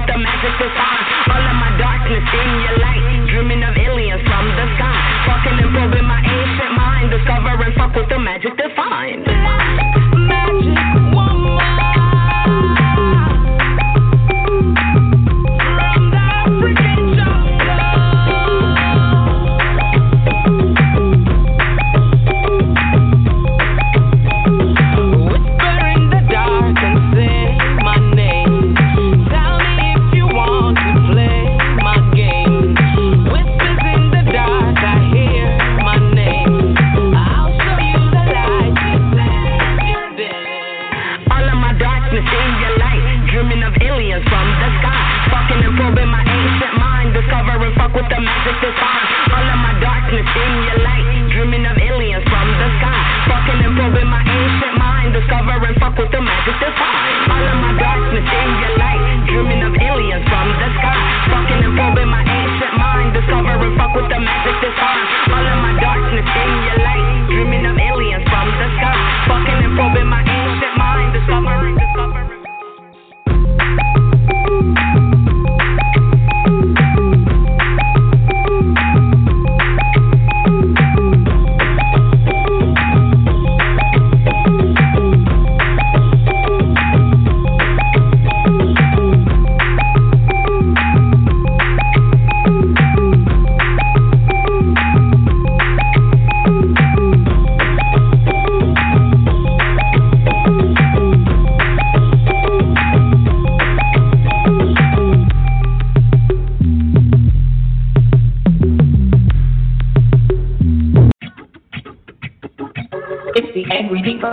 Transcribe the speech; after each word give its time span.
with 0.00 0.08
the 0.08 0.18
magic 0.18 0.52
facade. 0.56 1.04
All 1.28 1.44
of 1.44 1.56
my 1.60 1.76
darkness 1.76 2.24
in 2.24 2.50
your 2.64 2.76
light, 2.80 3.04
dreaming 3.28 3.62
of 3.62 3.76
aliens 3.76 4.22
from 4.24 4.48
the 4.56 4.66
sky. 4.76 5.00
Fucking 5.28 5.60
and 5.60 5.70
probing 5.76 6.08
my 6.08 6.20
ancient 6.24 6.72
mind, 6.72 7.10
discovering 7.10 7.72
fuck 7.76 7.94
with 7.94 8.08
the 8.08 8.18
magic 8.18 8.56
defined. 8.56 9.29
Just 48.44 48.64
is 48.64 48.76
fine. 48.80 49.08
All 49.36 49.46
of 49.52 49.58
my 49.60 49.74
darkness 49.80 50.24
in 50.24 50.52
you. 50.64 50.69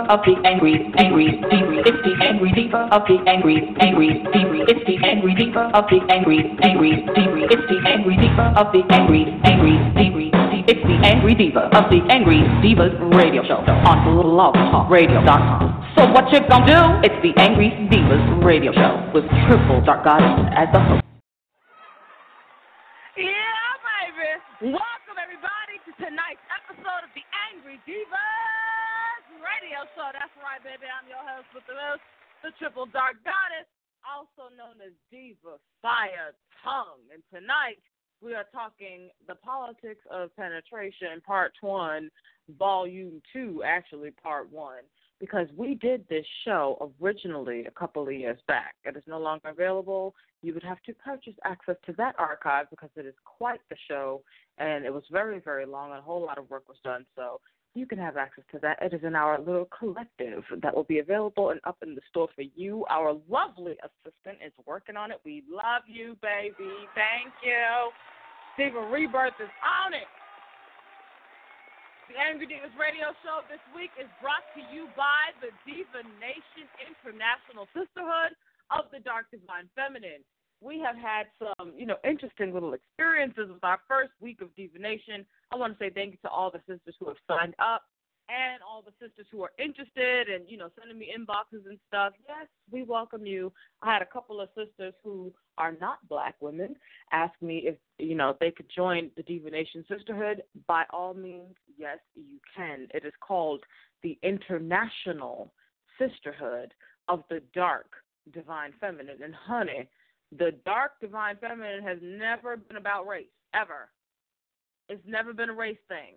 of 0.06 0.20
the 0.24 0.34
angry, 0.44 0.92
angry, 0.98 1.40
angry, 1.50 1.82
it's 1.84 2.00
the 2.04 2.14
angry 2.22 2.52
diva. 2.52 2.88
of 2.92 3.02
the 3.08 3.18
angry, 3.26 3.62
angry, 3.80 4.22
angry, 4.34 4.60
it's 4.68 4.84
the 4.86 4.96
angry 5.02 5.34
diva. 5.34 5.70
of 5.74 5.84
the 5.90 6.00
angry, 6.08 6.38
angry, 6.62 6.92
angry, 7.16 7.42
it's 7.50 7.66
the 7.66 7.78
angry 7.88 8.16
deeper 8.16 8.48
of 8.54 8.72
the 8.72 8.82
angry, 8.90 9.26
angry, 9.44 9.76
angry. 9.96 10.30
It's 10.68 10.84
the 10.84 11.00
Angry 11.00 11.34
Diva 11.34 11.72
of 11.72 11.88
the 11.88 12.04
Angry 12.12 12.44
Divas 12.60 12.92
Radio 13.16 13.42
Show 13.42 13.64
on 13.88 14.04
LoveTalkRadio.com. 14.20 15.96
So 15.96 16.04
what 16.12 16.28
you 16.30 16.40
gonna 16.44 16.68
do? 16.68 17.08
It's 17.08 17.16
the 17.24 17.32
Angry 17.40 17.72
Divas 17.88 18.44
Radio 18.44 18.72
Show 18.72 19.10
with 19.14 19.24
Triple 19.48 19.80
Dark 19.80 20.04
Goddess 20.04 20.44
as 20.52 20.68
the 20.72 20.80
host. 20.80 21.04
Yeah, 23.16 23.32
baby. 23.80 24.76
Welcome 24.76 25.16
everybody 25.16 25.80
to 25.88 25.90
tonight's 25.96 26.44
episode 26.52 27.00
of 27.00 27.12
the 27.16 27.24
Angry 27.48 27.80
Divas 27.88 28.37
radio 29.78 29.90
show. 29.94 30.10
That's 30.12 30.34
right, 30.42 30.62
baby. 30.62 30.90
I'm 30.90 31.08
your 31.08 31.22
host 31.22 31.46
with 31.54 31.64
the 31.66 31.74
most, 31.74 32.02
the 32.42 32.50
triple 32.58 32.86
dark 32.86 33.16
goddess, 33.22 33.68
also 34.02 34.50
known 34.54 34.82
as 34.82 34.92
Diva 35.10 35.58
Fire 35.82 36.34
Tongue. 36.64 37.06
And 37.12 37.22
tonight 37.30 37.78
we 38.20 38.34
are 38.34 38.46
talking 38.50 39.10
the 39.26 39.36
politics 39.36 40.02
of 40.10 40.34
penetration, 40.34 41.22
part 41.24 41.52
one, 41.60 42.10
volume 42.58 43.22
two, 43.32 43.62
actually 43.64 44.10
part 44.10 44.50
one, 44.50 44.82
because 45.20 45.46
we 45.56 45.74
did 45.74 46.04
this 46.08 46.26
show 46.44 46.90
originally 47.00 47.66
a 47.66 47.70
couple 47.70 48.02
of 48.02 48.12
years 48.12 48.38
back. 48.48 48.74
It 48.84 48.96
is 48.96 49.04
no 49.06 49.18
longer 49.18 49.48
available. 49.48 50.14
You 50.42 50.54
would 50.54 50.64
have 50.64 50.82
to 50.86 50.94
purchase 50.94 51.34
access 51.44 51.76
to 51.86 51.92
that 51.98 52.14
archive 52.18 52.66
because 52.70 52.90
it 52.96 53.06
is 53.06 53.14
quite 53.24 53.60
the 53.70 53.76
show 53.88 54.22
and 54.58 54.84
it 54.84 54.92
was 54.92 55.04
very, 55.10 55.40
very 55.40 55.66
long 55.66 55.90
and 55.90 55.98
a 55.98 56.02
whole 56.02 56.24
lot 56.24 56.38
of 56.38 56.50
work 56.50 56.68
was 56.68 56.78
done. 56.82 57.06
So 57.14 57.40
you 57.78 57.86
can 57.86 57.98
have 57.98 58.16
access 58.16 58.44
to 58.50 58.58
that. 58.58 58.78
It 58.82 58.92
is 58.92 59.04
in 59.04 59.14
our 59.14 59.38
little 59.38 59.68
collective 59.70 60.42
that 60.62 60.74
will 60.74 60.84
be 60.84 60.98
available 60.98 61.50
and 61.50 61.60
up 61.64 61.78
in 61.82 61.94
the 61.94 62.02
store 62.10 62.28
for 62.34 62.42
you. 62.42 62.84
Our 62.90 63.14
lovely 63.30 63.78
assistant 63.78 64.42
is 64.44 64.52
working 64.66 64.96
on 64.96 65.10
it. 65.10 65.20
We 65.24 65.44
love 65.46 65.86
you, 65.86 66.18
baby. 66.20 66.74
Thank 66.98 67.32
you. 67.46 67.94
Diva 68.58 68.90
Rebirth 68.90 69.38
is 69.38 69.54
on 69.62 69.94
it. 69.94 70.10
The 72.10 72.16
Angry 72.16 72.48
Divas 72.48 72.72
Radio 72.80 73.12
Show 73.20 73.44
this 73.52 73.62
week 73.76 73.92
is 74.00 74.08
brought 74.24 74.42
to 74.56 74.62
you 74.74 74.88
by 74.96 75.30
the 75.44 75.52
Diva 75.68 76.02
Nation 76.18 76.66
International 76.80 77.68
Sisterhood 77.76 78.32
of 78.72 78.88
the 78.90 78.98
Dark 79.04 79.28
Divine 79.30 79.68
Feminine 79.76 80.24
we 80.60 80.80
have 80.80 80.96
had 80.96 81.26
some, 81.38 81.72
you 81.76 81.86
know, 81.86 81.96
interesting 82.04 82.52
little 82.52 82.74
experiences 82.74 83.48
with 83.52 83.62
our 83.62 83.78
first 83.86 84.10
week 84.20 84.40
of 84.40 84.54
Diva 84.56 84.78
Nation. 84.78 85.24
I 85.52 85.56
want 85.56 85.78
to 85.78 85.84
say 85.84 85.90
thank 85.90 86.12
you 86.12 86.18
to 86.22 86.28
all 86.28 86.50
the 86.50 86.60
sisters 86.66 86.94
who 86.98 87.08
have 87.08 87.16
signed 87.28 87.54
up 87.58 87.82
and 88.28 88.60
all 88.62 88.82
the 88.82 88.92
sisters 89.00 89.26
who 89.32 89.42
are 89.42 89.52
interested 89.58 90.28
and, 90.28 90.44
you 90.48 90.58
know, 90.58 90.68
sending 90.78 90.98
me 90.98 91.14
inboxes 91.16 91.66
and 91.66 91.78
stuff. 91.88 92.12
Yes, 92.28 92.46
we 92.70 92.82
welcome 92.82 93.24
you. 93.24 93.52
I 93.82 93.92
had 93.92 94.02
a 94.02 94.06
couple 94.06 94.40
of 94.40 94.50
sisters 94.54 94.92
who 95.02 95.32
are 95.56 95.74
not 95.80 96.06
black 96.08 96.34
women 96.40 96.76
ask 97.12 97.32
me 97.40 97.62
if, 97.64 97.76
you 97.98 98.14
know, 98.14 98.36
they 98.38 98.50
could 98.50 98.70
join 98.74 99.10
the 99.16 99.22
Diva 99.22 99.50
Nation 99.50 99.84
Sisterhood. 99.88 100.42
By 100.66 100.84
all 100.90 101.14
means, 101.14 101.54
yes, 101.78 101.98
you 102.14 102.38
can. 102.54 102.88
It 102.92 103.06
is 103.06 103.14
called 103.20 103.64
the 104.02 104.18
International 104.22 105.52
Sisterhood 105.98 106.74
of 107.08 107.24
the 107.30 107.42
Dark 107.54 107.90
Divine 108.32 108.72
Feminine. 108.78 109.22
And 109.22 109.34
honey, 109.34 109.88
the 110.36 110.52
dark 110.64 110.92
divine 111.00 111.36
feminine 111.40 111.82
has 111.82 111.98
never 112.02 112.56
been 112.56 112.76
about 112.76 113.06
race, 113.06 113.26
ever. 113.54 113.88
It's 114.88 115.02
never 115.06 115.32
been 115.32 115.50
a 115.50 115.54
race 115.54 115.78
thing. 115.88 116.14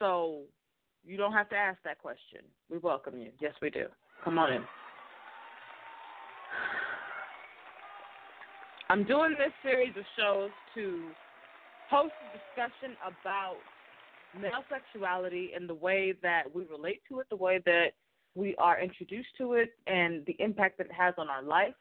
So 0.00 0.42
you 1.04 1.16
don't 1.16 1.32
have 1.32 1.48
to 1.50 1.56
ask 1.56 1.78
that 1.84 1.98
question. 1.98 2.40
We 2.70 2.78
welcome 2.78 3.18
you. 3.18 3.30
Yes, 3.40 3.52
we 3.62 3.70
do. 3.70 3.86
Come 4.24 4.38
on 4.38 4.52
in. 4.52 4.62
I'm 8.88 9.04
doing 9.04 9.34
this 9.38 9.52
series 9.62 9.92
of 9.96 10.04
shows 10.16 10.50
to 10.74 11.08
host 11.90 12.12
a 12.32 12.38
discussion 12.38 12.96
about 13.02 13.56
male 14.40 14.64
sexuality 14.68 15.50
and 15.56 15.68
the 15.68 15.74
way 15.74 16.14
that 16.22 16.42
we 16.54 16.64
relate 16.66 17.02
to 17.08 17.20
it, 17.20 17.26
the 17.30 17.36
way 17.36 17.60
that 17.64 17.88
we 18.34 18.54
are 18.56 18.80
introduced 18.80 19.28
to 19.38 19.54
it, 19.54 19.70
and 19.86 20.24
the 20.26 20.36
impact 20.38 20.78
that 20.78 20.86
it 20.86 20.92
has 20.92 21.14
on 21.18 21.28
our 21.28 21.42
life 21.42 21.74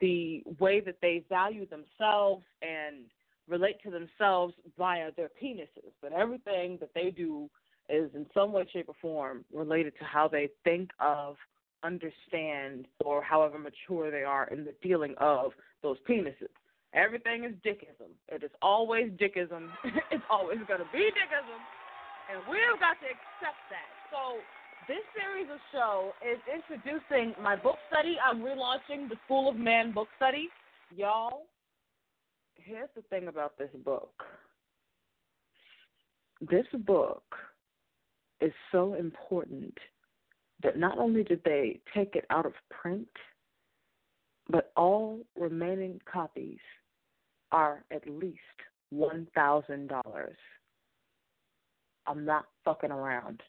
the 0.00 0.42
way 0.60 0.80
that 0.80 0.96
they 1.00 1.24
value 1.28 1.66
themselves 1.66 2.44
and 2.62 3.04
relate 3.48 3.76
to 3.82 3.90
themselves 3.90 4.54
via 4.76 5.10
their 5.16 5.30
penises. 5.42 5.92
But 6.02 6.12
everything 6.12 6.78
that 6.80 6.90
they 6.94 7.10
do 7.10 7.48
is 7.88 8.10
in 8.14 8.26
some 8.34 8.52
way, 8.52 8.66
shape, 8.72 8.88
or 8.88 8.94
form 9.00 9.44
related 9.52 9.94
to 9.98 10.04
how 10.04 10.28
they 10.28 10.48
think 10.64 10.90
of, 10.98 11.36
understand, 11.82 12.86
or 13.04 13.22
however 13.22 13.58
mature 13.58 14.10
they 14.10 14.24
are 14.24 14.48
in 14.48 14.64
the 14.64 14.74
dealing 14.82 15.14
of 15.18 15.52
those 15.82 15.96
penises. 16.08 16.50
Everything 16.94 17.44
is 17.44 17.52
dickism. 17.62 18.10
It 18.28 18.42
is 18.42 18.50
always 18.62 19.12
dickism. 19.18 19.70
it's 20.10 20.24
always 20.30 20.58
going 20.66 20.80
to 20.80 20.90
be 20.92 21.04
dickism. 21.12 21.60
And 22.32 22.42
we've 22.50 22.80
got 22.80 22.98
to 22.98 23.06
accept 23.06 23.62
that. 23.70 23.86
So 24.10 24.42
this 24.88 25.02
series 25.16 25.48
of 25.52 25.58
show 25.72 26.12
is 26.22 26.38
introducing 26.46 27.34
my 27.42 27.56
book 27.56 27.76
study. 27.88 28.16
I'm 28.24 28.40
relaunching 28.40 29.08
the 29.08 29.16
School 29.24 29.48
of 29.48 29.56
Man 29.56 29.92
book 29.92 30.08
study. 30.16 30.48
Y'all, 30.94 31.46
here's 32.54 32.88
the 32.94 33.02
thing 33.02 33.28
about 33.28 33.58
this 33.58 33.70
book. 33.84 34.12
This 36.40 36.66
book 36.84 37.24
is 38.40 38.52
so 38.70 38.94
important 38.94 39.76
that 40.62 40.78
not 40.78 40.98
only 40.98 41.24
did 41.24 41.40
they 41.44 41.80
take 41.94 42.14
it 42.14 42.24
out 42.30 42.46
of 42.46 42.52
print, 42.70 43.08
but 44.48 44.72
all 44.76 45.20
remaining 45.38 46.00
copies 46.10 46.58
are 47.52 47.84
at 47.90 48.08
least 48.08 48.38
$1,000. 48.94 50.02
I'm 52.06 52.24
not 52.24 52.44
fucking 52.64 52.92
around. 52.92 53.42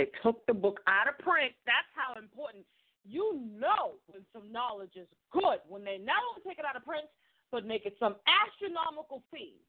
They 0.00 0.08
took 0.24 0.40
the 0.48 0.56
book 0.56 0.80
out 0.88 1.12
of 1.12 1.20
print. 1.20 1.52
That's 1.68 1.92
how 1.92 2.16
important. 2.16 2.64
You 3.04 3.36
know 3.52 4.00
when 4.08 4.24
some 4.32 4.48
knowledge 4.48 4.96
is 4.96 5.04
good 5.28 5.60
when 5.68 5.84
they 5.84 6.00
not 6.00 6.24
only 6.24 6.40
take 6.40 6.56
it 6.56 6.64
out 6.64 6.72
of 6.72 6.88
print 6.88 7.04
but 7.52 7.68
make 7.68 7.84
it 7.84 8.00
some 8.00 8.16
astronomical 8.24 9.20
fee. 9.28 9.60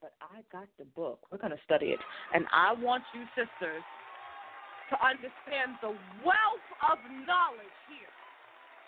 But 0.00 0.16
I 0.24 0.40
got 0.48 0.72
the 0.80 0.88
book. 0.96 1.28
We're 1.28 1.44
gonna 1.44 1.60
study 1.68 1.92
it, 1.92 2.00
and 2.32 2.48
I 2.56 2.72
want 2.72 3.04
you 3.12 3.28
sisters 3.36 3.84
to 4.88 4.96
understand 5.04 5.76
the 5.84 5.92
wealth 6.24 6.68
of 6.88 6.96
knowledge 7.28 7.76
here 7.92 8.12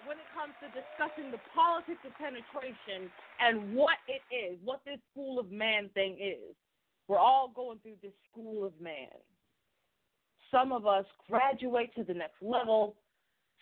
when 0.09 0.17
it 0.17 0.29
comes 0.33 0.57
to 0.65 0.73
discussing 0.73 1.29
the 1.29 1.43
politics 1.53 2.01
of 2.09 2.17
penetration 2.17 3.13
and 3.45 3.77
what 3.77 4.01
it 4.09 4.25
is, 4.33 4.57
what 4.65 4.81
this 4.89 5.01
school 5.13 5.37
of 5.37 5.53
man 5.53 5.93
thing 5.93 6.17
is. 6.17 6.57
We're 7.09 7.21
all 7.21 7.53
going 7.53 7.77
through 7.85 8.01
this 8.01 8.17
school 8.33 8.65
of 8.65 8.73
man. 8.81 9.13
Some 10.51 10.73
of 10.73 10.87
us 10.87 11.05
graduate 11.29 11.95
to 11.97 12.05
the 12.05 12.15
next 12.15 12.41
level. 12.41 12.97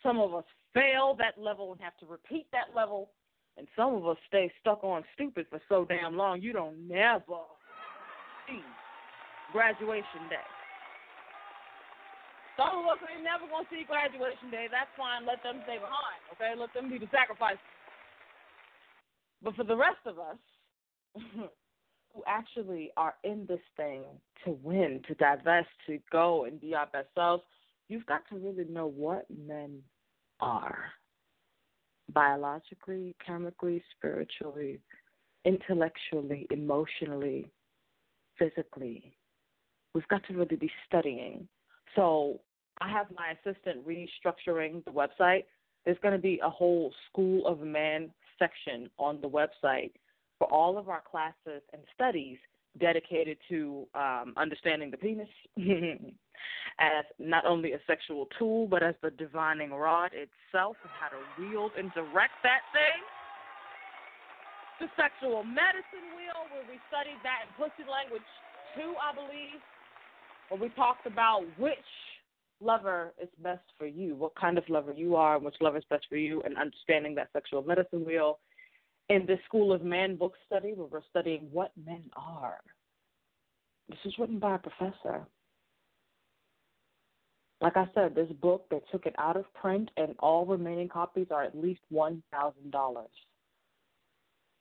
Some 0.02 0.18
of 0.20 0.34
us 0.34 0.44
fail 0.74 1.16
that 1.18 1.40
level 1.40 1.72
and 1.72 1.80
have 1.80 1.96
to 1.98 2.06
repeat 2.06 2.46
that 2.52 2.76
level. 2.76 3.10
And 3.56 3.66
some 3.74 3.94
of 3.94 4.06
us 4.06 4.18
stay 4.28 4.52
stuck 4.60 4.84
on 4.84 5.02
stupid 5.14 5.46
for 5.48 5.60
so 5.68 5.84
damn 5.84 6.16
long 6.16 6.42
you 6.42 6.52
don't 6.52 6.86
never 6.86 7.40
see 8.46 8.60
graduation 9.52 10.28
day. 10.28 10.44
Some 12.56 12.72
of 12.72 12.84
us 12.88 13.00
ain't 13.04 13.24
never 13.24 13.44
gonna 13.48 13.68
see 13.68 13.84
graduation 13.84 14.48
day. 14.50 14.68
That's 14.70 14.92
fine. 14.96 15.28
Let 15.28 15.42
them 15.42 15.60
stay 15.64 15.76
behind. 15.76 16.20
Okay, 16.32 16.52
let 16.56 16.72
them 16.72 16.88
be 16.88 16.96
the 16.96 17.08
sacrifice. 17.12 17.60
But 19.42 19.54
for 19.56 19.64
the 19.64 19.76
rest 19.76 20.00
of 20.06 20.16
us, 20.18 20.40
who 22.16 22.22
actually 22.26 22.90
are 22.96 23.14
in 23.24 23.44
this 23.46 23.60
thing 23.76 24.02
to 24.44 24.58
win, 24.62 25.02
to 25.06 25.14
divest, 25.14 25.68
to 25.86 25.98
go 26.10 26.44
and 26.46 26.60
be 26.60 26.74
our 26.74 26.86
best 26.86 27.08
selves, 27.14 27.42
you've 27.88 28.06
got 28.06 28.22
to 28.30 28.36
really 28.36 28.64
know 28.64 28.86
what 28.86 29.26
men 29.46 29.78
are 30.40 30.78
biologically, 32.14 33.14
chemically, 33.24 33.82
spiritually, 33.96 34.80
intellectually, 35.44 36.46
emotionally, 36.50 37.46
physically. 38.38 39.14
We've 39.92 40.08
got 40.08 40.26
to 40.28 40.34
really 40.34 40.56
be 40.56 40.70
studying. 40.86 41.46
So 41.94 42.40
I 42.80 42.90
have 42.90 43.06
my 43.14 43.32
assistant 43.32 43.86
restructuring 43.86 44.84
the 44.84 44.90
website. 44.90 45.44
There's 45.84 45.98
going 46.02 46.14
to 46.14 46.20
be 46.20 46.40
a 46.42 46.50
whole 46.50 46.92
School 47.10 47.46
of 47.46 47.60
Man 47.60 48.10
section 48.38 48.88
on 48.98 49.20
the 49.20 49.28
website 49.28 49.92
for 50.38 50.52
all 50.52 50.78
of 50.78 50.88
our 50.88 51.02
classes 51.10 51.62
and 51.72 51.82
studies 51.94 52.38
dedicated 52.78 53.38
to 53.48 53.86
um, 53.94 54.34
understanding 54.36 54.90
the 54.90 54.96
penis 54.96 55.28
as 56.78 57.04
not 57.18 57.46
only 57.46 57.72
a 57.72 57.80
sexual 57.86 58.28
tool, 58.38 58.66
but 58.66 58.82
as 58.82 58.94
the 59.02 59.10
divining 59.10 59.70
rod 59.70 60.10
itself 60.12 60.76
and 60.82 60.92
how 61.00 61.08
to 61.08 61.20
wield 61.40 61.72
and 61.78 61.92
direct 61.94 62.36
that 62.42 62.60
thing. 62.72 63.00
The 64.78 64.88
sexual 64.92 65.42
medicine 65.42 66.12
wheel, 66.12 66.44
where 66.52 66.64
we 66.68 66.76
studied 66.92 67.16
that 67.24 67.48
in 67.48 67.50
Pussy 67.56 67.88
Language 67.88 68.28
2, 68.76 68.92
I 69.00 69.14
believe, 69.14 69.60
where 70.50 70.60
we 70.60 70.68
talked 70.76 71.06
about 71.06 71.44
which 71.58 71.78
lover 72.60 73.14
is 73.20 73.28
best 73.42 73.64
for 73.78 73.86
you, 73.86 74.14
what 74.14 74.34
kind 74.34 74.58
of 74.58 74.64
lover 74.68 74.92
you 74.92 75.16
are, 75.16 75.36
and 75.36 75.44
which 75.44 75.56
lover 75.62 75.78
is 75.78 75.84
best 75.88 76.04
for 76.10 76.16
you, 76.16 76.42
and 76.42 76.58
understanding 76.58 77.14
that 77.14 77.28
sexual 77.32 77.62
medicine 77.62 78.04
wheel 78.04 78.38
in 79.08 79.26
the 79.26 79.38
School 79.46 79.72
of 79.72 79.82
Man 79.82 80.16
book 80.16 80.34
study, 80.46 80.72
where 80.74 80.86
we're 80.86 81.00
studying 81.10 81.48
what 81.52 81.72
men 81.84 82.02
are. 82.16 82.58
This 83.88 83.98
is 84.04 84.14
written 84.18 84.38
by 84.38 84.56
a 84.56 84.58
professor. 84.58 85.26
Like 87.60 87.76
I 87.76 87.88
said, 87.94 88.14
this 88.14 88.30
book, 88.42 88.66
they 88.70 88.80
took 88.92 89.06
it 89.06 89.14
out 89.18 89.36
of 89.36 89.52
print, 89.54 89.90
and 89.96 90.14
all 90.18 90.44
remaining 90.44 90.88
copies 90.88 91.28
are 91.30 91.42
at 91.42 91.56
least 91.56 91.80
$1,000. 91.92 92.22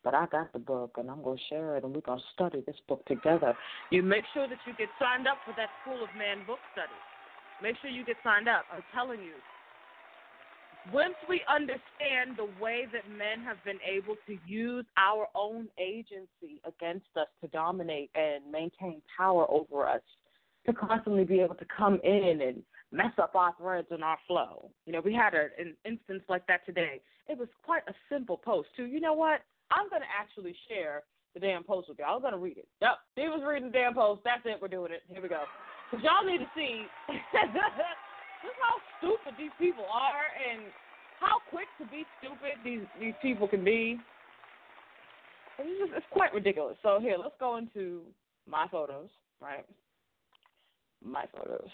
But 0.04 0.14
I 0.14 0.28
got 0.28 0.54
the 0.54 0.60
book, 0.60 0.96
and 0.98 1.10
I'm 1.10 1.24
going 1.24 1.38
to 1.38 1.44
share 1.50 1.75
it, 1.75 1.84
and 1.84 1.94
we're 1.94 2.02
going 2.02 2.20
to 2.20 2.25
study 2.34 2.64
this 2.66 2.78
book 2.88 3.04
together. 3.06 3.58
You 3.90 4.04
make 4.04 4.24
sure 4.34 4.48
that 4.48 4.60
you 4.68 4.74
get 4.78 4.90
signed 5.00 5.28
up 5.28 5.38
for 5.44 5.54
that 5.58 5.70
School 5.82 6.04
of 6.04 6.10
Man 6.18 6.46
book 6.46 6.60
study. 6.72 6.94
Make 7.62 7.75
sure 7.82 7.90
you 7.90 8.06
get 8.06 8.18
signed 8.24 8.48
up. 8.48 8.66
I'm 8.72 8.84
telling 8.94 9.20
you, 9.20 9.34
once 10.94 11.15
we 11.27 11.42
understand 11.50 12.38
the 12.38 12.48
way 12.62 12.86
that 12.94 13.10
men 13.10 13.44
have 13.44 13.58
been 13.63 13.80
able 13.86 14.15
to 14.27 14.38
use 14.46 14.86
our 14.98 15.27
own 15.36 15.68
agency 15.80 16.62
against 16.65 17.08
us 17.15 17.27
to 17.42 17.48
dominate 17.48 18.12
and 18.15 18.44
maintain 18.51 19.01
power 19.18 19.50
over 19.50 19.88
us, 19.88 20.01
to 20.65 20.74
constantly 20.74 21.24
be 21.24 21.39
able 21.39 21.56
to 21.56 21.65
come 21.65 22.00
in 22.04 22.42
and 22.42 22.63
mess 22.92 23.13
up 23.22 23.36
our 23.36 23.54
threads 23.60 23.88
and 23.92 24.04
our 24.04 24.18
flow. 24.27 24.70
You 24.86 24.94
know, 24.94 25.01
we 25.04 25.13
had 25.13 25.34
a, 25.34 25.48
an 25.60 25.75
instance 25.86 26.24
like 26.30 26.46
that 26.48 26.65
today. 26.65 27.01
It 27.27 27.38
was 27.38 27.48
quite 27.63 27.84
a 27.88 27.94
simple 28.10 28.38
post, 28.38 28.70
too. 28.75 28.86
You 28.86 29.00
know 29.00 29.13
what? 29.13 29.42
I'm 29.72 29.89
going 29.89 30.01
to 30.01 30.08
actually 30.20 30.56
share 30.70 31.04
the 31.34 31.39
damn 31.39 31.63
post 31.63 31.89
with 31.89 32.00
y'all. 32.00 32.15
I'm 32.15 32.22
going 32.22 32.34
to 32.34 32.39
read 32.39 32.58
it. 32.58 32.68
Yep, 32.82 32.98
he 33.15 33.24
was 33.24 33.42
reading 33.48 33.72
the 33.72 33.77
damn 33.77 33.94
post. 33.94 34.22
That's 34.24 34.42
it. 34.46 34.58
We're 34.62 34.70
doing 34.70 34.92
it. 34.92 35.04
Here 35.10 35.22
we 35.22 35.30
go. 35.30 35.44
Because 35.89 36.06
y'all 36.06 36.25
need 36.25 36.39
to 36.39 36.50
see 36.56 36.86
just 38.44 38.58
how 38.60 38.75
stupid 39.00 39.38
these 39.38 39.54
people 39.60 39.86
are 39.92 40.27
and 40.36 40.72
how 41.20 41.39
quick 41.50 41.68
to 41.80 41.86
be 41.88 42.04
stupid 42.20 42.60
these 42.63 42.86
these 43.00 43.15
people 43.22 43.48
can 43.48 43.63
be. 43.63 44.00
It's 45.60 45.80
just 45.80 45.94
it's 45.96 46.12
quite 46.12 46.34
ridiculous. 46.34 46.77
So 46.84 47.00
here, 47.00 47.15
let's 47.22 47.36
go 47.39 47.58
into 47.58 48.01
my 48.48 48.68
photos, 48.72 49.10
right? 49.42 49.65
My 51.04 51.25
photos. 51.36 51.70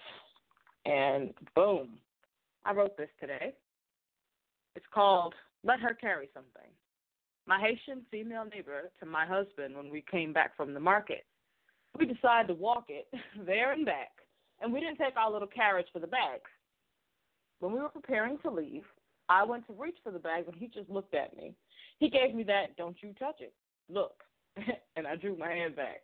And 0.85 1.33
boom. 1.55 1.99
I 2.65 2.73
wrote 2.73 2.95
this 2.97 3.09
today. 3.19 3.53
It's 4.75 4.85
called 4.93 5.33
Let 5.63 5.79
Her 5.79 5.93
Carry 5.93 6.29
Something. 6.33 6.69
My 7.47 7.59
Haitian 7.59 8.05
female 8.11 8.45
neighbor 8.45 8.91
to 8.99 9.05
my 9.05 9.25
husband 9.25 9.75
when 9.75 9.89
we 9.89 10.03
came 10.09 10.31
back 10.31 10.55
from 10.55 10.73
the 10.73 10.79
market. 10.79 11.25
We 11.97 12.05
decided 12.05 12.47
to 12.47 12.53
walk 12.53 12.85
it 12.89 13.07
there 13.45 13.73
and 13.73 13.85
back, 13.85 14.11
and 14.61 14.71
we 14.71 14.79
didn't 14.79 14.97
take 14.97 15.17
our 15.17 15.31
little 15.31 15.47
carriage 15.47 15.87
for 15.91 15.99
the 15.99 16.07
bags. 16.07 16.49
When 17.59 17.73
we 17.73 17.79
were 17.79 17.89
preparing 17.89 18.37
to 18.39 18.51
leave, 18.51 18.83
I 19.29 19.43
went 19.43 19.65
to 19.67 19.73
reach 19.73 19.97
for 20.03 20.11
the 20.11 20.19
bag, 20.19 20.45
and 20.47 20.55
he 20.55 20.67
just 20.67 20.89
looked 20.89 21.13
at 21.13 21.35
me. 21.35 21.53
He 21.99 22.09
gave 22.09 22.33
me 22.33 22.43
that, 22.43 22.75
don't 22.77 22.97
you 23.01 23.13
touch 23.19 23.39
it. 23.39 23.53
Look. 23.89 24.23
and 24.95 25.07
I 25.07 25.15
drew 25.15 25.37
my 25.37 25.49
hand 25.49 25.75
back. 25.75 26.01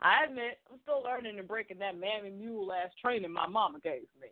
I 0.00 0.24
admit, 0.24 0.58
I'm 0.70 0.78
still 0.82 1.02
learning 1.02 1.38
and 1.38 1.46
breaking 1.46 1.78
that 1.78 1.98
mammy 1.98 2.30
mule 2.30 2.72
ass 2.72 2.90
training 3.00 3.32
my 3.32 3.46
mama 3.46 3.78
gave 3.80 4.02
me. 4.20 4.28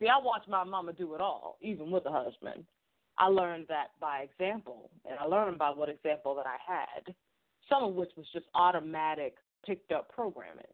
See, 0.00 0.08
I 0.08 0.18
watched 0.22 0.48
my 0.48 0.64
mama 0.64 0.92
do 0.92 1.14
it 1.14 1.20
all, 1.20 1.56
even 1.60 1.90
with 1.90 2.06
a 2.06 2.10
husband. 2.10 2.64
I 3.18 3.26
learned 3.26 3.66
that 3.68 3.88
by 4.00 4.20
example, 4.20 4.90
and 5.08 5.18
I 5.18 5.24
learned 5.24 5.58
by 5.58 5.70
what 5.70 5.88
example 5.88 6.34
that 6.36 6.46
I 6.46 6.56
had, 6.66 7.14
some 7.68 7.82
of 7.82 7.94
which 7.94 8.10
was 8.16 8.26
just 8.32 8.46
automatic, 8.54 9.34
picked 9.64 9.92
up 9.92 10.08
programming 10.10 10.64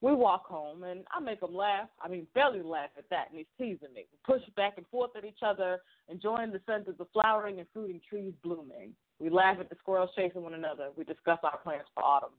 we 0.00 0.14
walk 0.14 0.46
home 0.46 0.84
and 0.84 1.04
I 1.12 1.20
make 1.20 1.42
him 1.42 1.54
laugh. 1.54 1.88
I 2.00 2.08
mean, 2.08 2.26
belly 2.34 2.62
laugh 2.62 2.90
at 2.96 3.10
that, 3.10 3.28
and 3.30 3.38
he's 3.38 3.46
teasing 3.58 3.92
me. 3.94 4.06
We 4.12 4.34
push 4.34 4.42
back 4.56 4.74
and 4.76 4.86
forth 4.88 5.10
at 5.16 5.24
each 5.24 5.42
other, 5.44 5.80
enjoying 6.08 6.52
the 6.52 6.60
scent 6.66 6.86
of 6.86 6.98
the 6.98 7.06
flowering 7.12 7.58
and 7.58 7.66
fruiting 7.72 8.00
trees 8.08 8.32
blooming. 8.42 8.92
We 9.18 9.30
laugh 9.30 9.56
at 9.58 9.68
the 9.68 9.76
squirrels 9.80 10.10
chasing 10.14 10.42
one 10.42 10.54
another. 10.54 10.90
We 10.96 11.04
discuss 11.04 11.38
our 11.42 11.58
plans 11.58 11.86
for 11.94 12.04
autumn. 12.04 12.36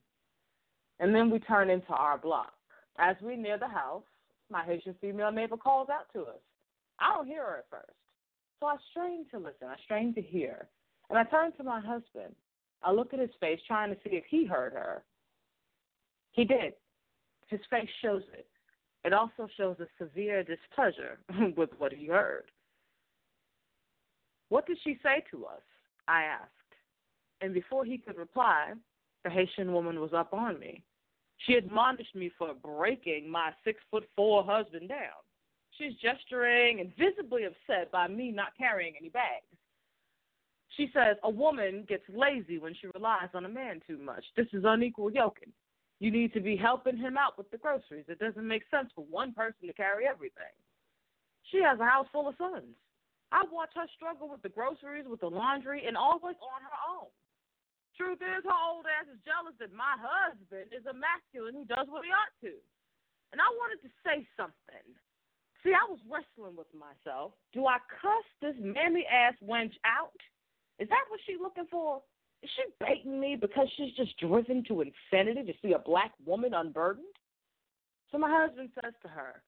And 1.00 1.14
then 1.14 1.30
we 1.30 1.40
turn 1.40 1.70
into 1.70 1.92
our 1.92 2.18
block. 2.18 2.54
As 2.98 3.16
we 3.22 3.36
near 3.36 3.58
the 3.58 3.68
house, 3.68 4.04
my 4.50 4.64
Haitian 4.64 4.96
female 5.02 5.32
neighbor 5.32 5.58
calls 5.58 5.90
out 5.90 6.12
to 6.14 6.22
us. 6.22 6.40
I 7.00 7.14
don't 7.14 7.28
hear 7.28 7.44
her 7.44 7.58
at 7.60 7.70
first. 7.70 7.98
So 8.60 8.68
I 8.68 8.76
strain 8.92 9.26
to 9.32 9.38
listen. 9.38 9.68
I 9.68 9.76
strain 9.84 10.14
to 10.16 10.22
hear. 10.22 10.68
And 11.10 11.18
I 11.18 11.24
turn 11.26 11.52
to 11.54 11.64
my 11.64 11.80
husband. 11.80 12.36
I 12.84 12.92
look 12.92 13.14
at 13.14 13.20
his 13.20 13.30
face, 13.40 13.60
trying 13.68 13.94
to 13.94 14.00
see 14.04 14.16
if 14.16 14.24
he 14.30 14.46
heard 14.46 14.74
her. 14.74 15.04
He 16.32 16.46
did. 16.46 16.74
His 17.50 17.60
face 17.70 17.90
shows 18.02 18.24
it. 18.34 18.48
It 19.04 19.14
also 19.14 19.48
shows 19.58 19.78
a 19.80 19.88
severe 20.04 20.44
displeasure 20.44 21.20
with 21.58 21.70
what 21.78 21.94
he 21.94 22.08
heard. 22.08 22.46
What 24.50 24.66
did 24.66 24.78
she 24.84 24.98
say 25.04 25.24
to 25.32 25.46
us? 25.46 25.62
I 26.08 26.24
asked. 26.24 26.52
And 27.42 27.54
before 27.54 27.86
he 27.86 27.98
could 27.98 28.18
reply, 28.18 28.74
the 29.24 29.30
Haitian 29.30 29.72
woman 29.74 30.00
was 30.00 30.14
up 30.14 30.34
on 30.34 30.60
me. 30.60 30.84
She 31.46 31.54
admonished 31.54 32.16
me 32.16 32.32
for 32.38 32.54
breaking 32.54 33.30
my 33.30 33.52
six 33.64 33.80
foot 33.90 34.08
four 34.16 34.44
husband 34.44 34.90
down. 34.90 35.22
She's 35.78 35.94
gesturing 36.02 36.82
and 36.82 36.92
visibly 36.98 37.46
upset 37.46 37.92
by 37.92 38.08
me 38.08 38.32
not 38.32 38.58
carrying 38.58 38.96
any 39.00 39.10
bags. 39.10 39.46
She 40.76 40.90
says 40.94 41.16
a 41.24 41.30
woman 41.30 41.86
gets 41.88 42.04
lazy 42.10 42.58
when 42.58 42.74
she 42.74 42.88
relies 42.94 43.30
on 43.34 43.46
a 43.46 43.50
man 43.50 43.82
too 43.88 43.98
much. 43.98 44.24
This 44.36 44.48
is 44.52 44.64
unequal 44.66 45.12
yoking. 45.12 45.54
You 46.00 46.12
need 46.12 46.32
to 46.34 46.40
be 46.40 46.56
helping 46.56 46.98
him 46.98 47.18
out 47.18 47.38
with 47.38 47.52
the 47.52 47.60
groceries. 47.60 48.08
It 48.08 48.20
doesn't 48.20 48.48
make 48.48 48.64
sense 48.72 48.90
for 48.96 49.04
one 49.04 49.34
person 49.34 49.68
to 49.68 49.74
carry 49.74 50.08
everything. 50.08 50.56
She 51.52 51.60
has 51.62 51.80
a 51.80 51.86
house 51.86 52.08
full 52.12 52.28
of 52.28 52.36
sons. 52.40 52.76
I 53.32 53.44
watch 53.52 53.70
her 53.76 53.86
struggle 53.94 54.32
with 54.32 54.42
the 54.42 54.50
groceries, 54.50 55.06
with 55.06 55.20
the 55.20 55.30
laundry, 55.30 55.86
and 55.86 55.98
always 55.98 56.40
on 56.40 56.62
her 56.64 56.78
own. 56.88 57.12
Truth 58.00 58.24
is, 58.24 58.48
her 58.48 58.62
old 58.64 58.88
ass 58.88 59.12
is 59.12 59.20
jealous 59.28 59.54
that 59.60 59.76
my 59.76 60.00
husband 60.00 60.72
is 60.72 60.88
a 60.88 60.96
masculine 60.96 61.54
who 61.54 61.68
does 61.68 61.86
what 61.92 62.08
he 62.08 62.12
ought 62.16 62.32
to. 62.48 62.56
And 63.36 63.44
I 63.44 63.50
wanted 63.60 63.84
to 63.84 63.92
say 64.02 64.24
something. 64.40 64.88
See, 65.62 65.76
I 65.76 65.84
was 65.92 66.00
wrestling 66.08 66.56
with 66.56 66.72
myself. 66.72 67.36
Do 67.52 67.68
I 67.68 67.78
cuss 68.00 68.26
this 68.40 68.56
mammy 68.58 69.04
ass 69.04 69.36
wench 69.44 69.76
out? 69.84 70.16
Is 70.80 70.88
that 70.88 71.06
what 71.12 71.20
she's 71.28 71.44
looking 71.44 71.68
for? 71.68 72.00
Is 72.42 72.50
she 72.56 72.64
baiting 72.80 73.20
me 73.20 73.38
because 73.40 73.68
she's 73.76 73.94
just 73.96 74.18
driven 74.18 74.64
to 74.68 74.82
insanity 74.82 75.44
to 75.44 75.54
see 75.62 75.74
a 75.74 75.80
black 75.80 76.12
woman 76.26 76.54
unburdened? 76.54 77.06
So 78.12 78.18
my 78.18 78.30
husband 78.32 78.70
says 78.82 78.94
to 79.04 79.10
her, 79.10 79.42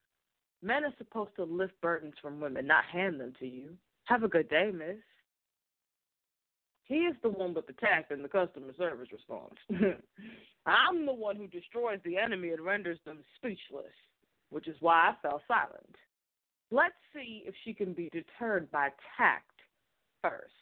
Men 0.62 0.84
are 0.84 0.94
supposed 0.96 1.34
to 1.36 1.44
lift 1.44 1.80
burdens 1.80 2.14
from 2.22 2.40
women, 2.40 2.66
not 2.66 2.84
hand 2.84 3.18
them 3.18 3.32
to 3.40 3.46
you. 3.46 3.70
Have 4.04 4.22
a 4.22 4.28
good 4.28 4.48
day, 4.48 4.70
miss. 4.72 4.98
He 6.84 6.98
is 6.98 7.16
the 7.22 7.30
one 7.30 7.54
with 7.54 7.66
the 7.66 7.72
tact 7.74 8.12
and 8.12 8.24
the 8.24 8.28
customer 8.28 8.72
service 8.76 9.08
response. 9.12 9.54
I'm 10.66 11.06
the 11.06 11.12
one 11.12 11.36
who 11.36 11.48
destroys 11.48 11.98
the 12.04 12.16
enemy 12.16 12.50
and 12.50 12.60
renders 12.60 12.98
them 13.04 13.24
speechless, 13.36 13.94
which 14.50 14.68
is 14.68 14.76
why 14.80 15.10
I 15.10 15.14
fell 15.22 15.42
silent. 15.48 15.96
Let's 16.70 16.94
see 17.14 17.42
if 17.46 17.54
she 17.64 17.74
can 17.74 17.92
be 17.92 18.08
deterred 18.10 18.70
by 18.70 18.90
tact 19.16 19.50
first. 20.22 20.52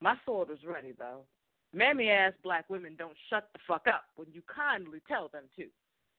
My 0.00 0.14
sword 0.24 0.48
was 0.48 0.58
ready, 0.64 0.92
though. 0.98 1.24
Mammy 1.72 2.10
ass 2.10 2.32
black 2.42 2.68
women 2.70 2.94
don't 2.96 3.16
shut 3.28 3.48
the 3.52 3.58
fuck 3.66 3.86
up 3.86 4.04
when 4.16 4.28
you 4.32 4.42
kindly 4.54 5.00
tell 5.06 5.28
them 5.28 5.44
to. 5.56 5.66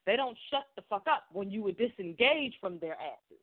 They 0.06 0.16
don't 0.16 0.38
shut 0.52 0.66
the 0.76 0.84
fuck 0.90 1.06
up 1.10 1.24
when 1.32 1.50
you 1.50 1.64
would 1.64 1.78
disengage 1.78 2.54
from 2.60 2.80
their 2.80 2.94
asses. 2.94 3.42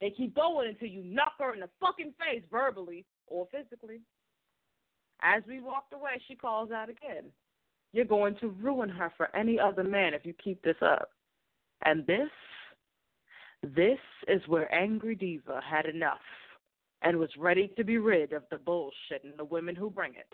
They 0.00 0.10
keep 0.10 0.34
going 0.34 0.68
until 0.68 0.88
you 0.88 1.02
knock 1.04 1.34
her 1.38 1.54
in 1.54 1.60
the 1.60 1.70
fucking 1.80 2.14
face 2.18 2.42
verbally 2.50 3.04
or 3.26 3.46
physically. 3.50 4.00
As 5.22 5.42
we 5.48 5.60
walked 5.60 5.92
away, 5.92 6.20
she 6.26 6.34
calls 6.34 6.70
out 6.70 6.90
again. 6.90 7.24
You're 7.92 8.04
going 8.04 8.36
to 8.40 8.48
ruin 8.48 8.88
her 8.88 9.12
for 9.16 9.34
any 9.34 9.58
other 9.58 9.84
man 9.84 10.14
if 10.14 10.26
you 10.26 10.34
keep 10.42 10.62
this 10.62 10.76
up. 10.82 11.10
And 11.84 12.06
this, 12.06 12.28
this 13.62 13.98
is 14.26 14.42
where 14.48 14.72
Angry 14.74 15.14
Diva 15.14 15.60
had 15.64 15.86
enough 15.86 16.18
and 17.04 17.18
was 17.18 17.30
ready 17.38 17.70
to 17.76 17.84
be 17.84 17.98
rid 17.98 18.32
of 18.32 18.42
the 18.50 18.56
bullshit 18.56 19.22
and 19.22 19.34
the 19.36 19.44
women 19.44 19.76
who 19.76 19.90
bring 19.90 20.14
it. 20.14 20.32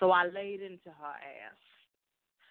So 0.00 0.10
I 0.10 0.26
laid 0.26 0.60
into 0.60 0.90
her 0.90 1.14
ass. 1.14 1.56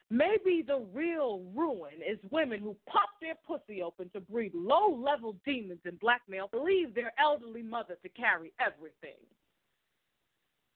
Maybe 0.10 0.64
the 0.66 0.88
real 0.92 1.44
ruin 1.54 2.02
is 2.02 2.18
women 2.32 2.62
who 2.62 2.76
pop 2.88 3.10
their 3.22 3.36
pussy 3.46 3.84
open 3.84 4.10
to 4.14 4.22
breed 4.22 4.54
low 4.56 4.96
level 4.96 5.36
demons 5.46 5.82
and 5.86 6.00
blackmail, 6.00 6.50
leave 6.54 6.96
their 6.96 7.14
elderly 7.20 7.62
mother 7.62 7.98
to 8.02 8.10
carry 8.10 8.52
everything. 8.60 9.22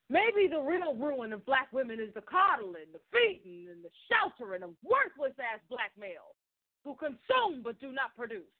Maybe 0.10 0.46
the 0.46 0.62
real 0.62 0.94
ruin 0.94 1.34
of 1.34 1.46
black 1.46 1.72
women 1.72 2.00
is 2.00 2.13
the 2.13 2.22
coddling, 2.22 2.92
the 2.92 3.02
feeding, 3.10 3.70
and 3.72 3.82
the 3.82 3.90
sheltering 4.06 4.62
of 4.62 4.78
worthless 4.84 5.34
ass 5.40 5.62
black 5.70 5.90
males 5.98 6.38
who 6.84 6.94
consume 6.94 7.63
but 7.63 7.80
do 7.80 7.92
not 7.92 8.13
produce. 8.16 8.54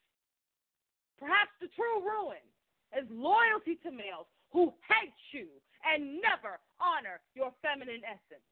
Perhaps 1.20 1.52
the 1.62 1.68
true 1.76 2.02
ruin 2.02 2.42
is 2.98 3.08
loyalty 3.10 3.80
to 3.84 3.92
males 3.92 4.30
who 4.52 4.74
hate 4.86 5.20
you 5.34 5.50
and 5.84 6.22
never 6.22 6.62
honor 6.80 7.20
your 7.36 7.52
feminine 7.60 8.06
essence. 8.06 8.48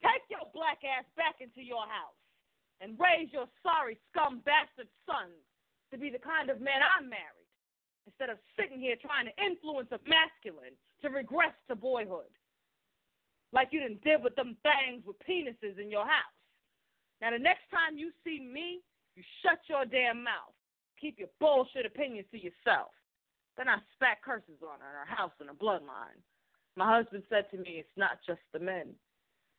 Take 0.00 0.24
your 0.32 0.48
black 0.56 0.80
ass 0.80 1.04
back 1.16 1.44
into 1.44 1.60
your 1.60 1.84
house 1.84 2.16
and 2.80 2.96
raise 2.96 3.28
your 3.32 3.44
sorry 3.60 4.00
scum 4.08 4.40
bastard 4.48 4.88
sons 5.04 5.36
to 5.92 6.00
be 6.00 6.08
the 6.08 6.22
kind 6.22 6.48
of 6.48 6.62
man 6.62 6.80
I 6.80 7.04
married 7.04 7.50
instead 8.08 8.32
of 8.32 8.40
sitting 8.56 8.80
here 8.80 8.96
trying 8.96 9.28
to 9.28 9.34
influence 9.36 9.92
a 9.92 10.00
masculine 10.08 10.72
to 11.04 11.12
regress 11.12 11.52
to 11.68 11.76
boyhood. 11.76 12.32
Like 13.52 13.74
you 13.74 13.80
didn't 13.80 14.02
did 14.02 14.22
with 14.22 14.34
them 14.36 14.56
things 14.64 15.04
with 15.04 15.20
penises 15.26 15.76
in 15.76 15.90
your 15.90 16.06
house. 16.06 16.36
Now, 17.20 17.30
the 17.30 17.38
next 17.38 17.68
time 17.68 17.98
you 17.98 18.10
see 18.24 18.40
me, 18.40 18.80
you 19.14 19.22
shut 19.42 19.60
your 19.68 19.84
damn 19.84 20.24
mouth. 20.24 20.54
Keep 21.00 21.18
your 21.18 21.28
bullshit 21.40 21.84
opinions 21.84 22.28
to 22.30 22.38
yourself. 22.38 22.94
Then 23.60 23.68
I 23.68 23.76
spat 23.92 24.22
curses 24.24 24.62
on 24.62 24.80
her, 24.80 25.04
her 25.04 25.14
house, 25.14 25.32
and 25.38 25.50
her 25.50 25.54
bloodline. 25.54 26.16
My 26.76 26.96
husband 26.96 27.24
said 27.28 27.44
to 27.50 27.58
me, 27.58 27.76
It's 27.76 27.94
not 27.94 28.12
just 28.26 28.40
the 28.54 28.58
men, 28.58 28.94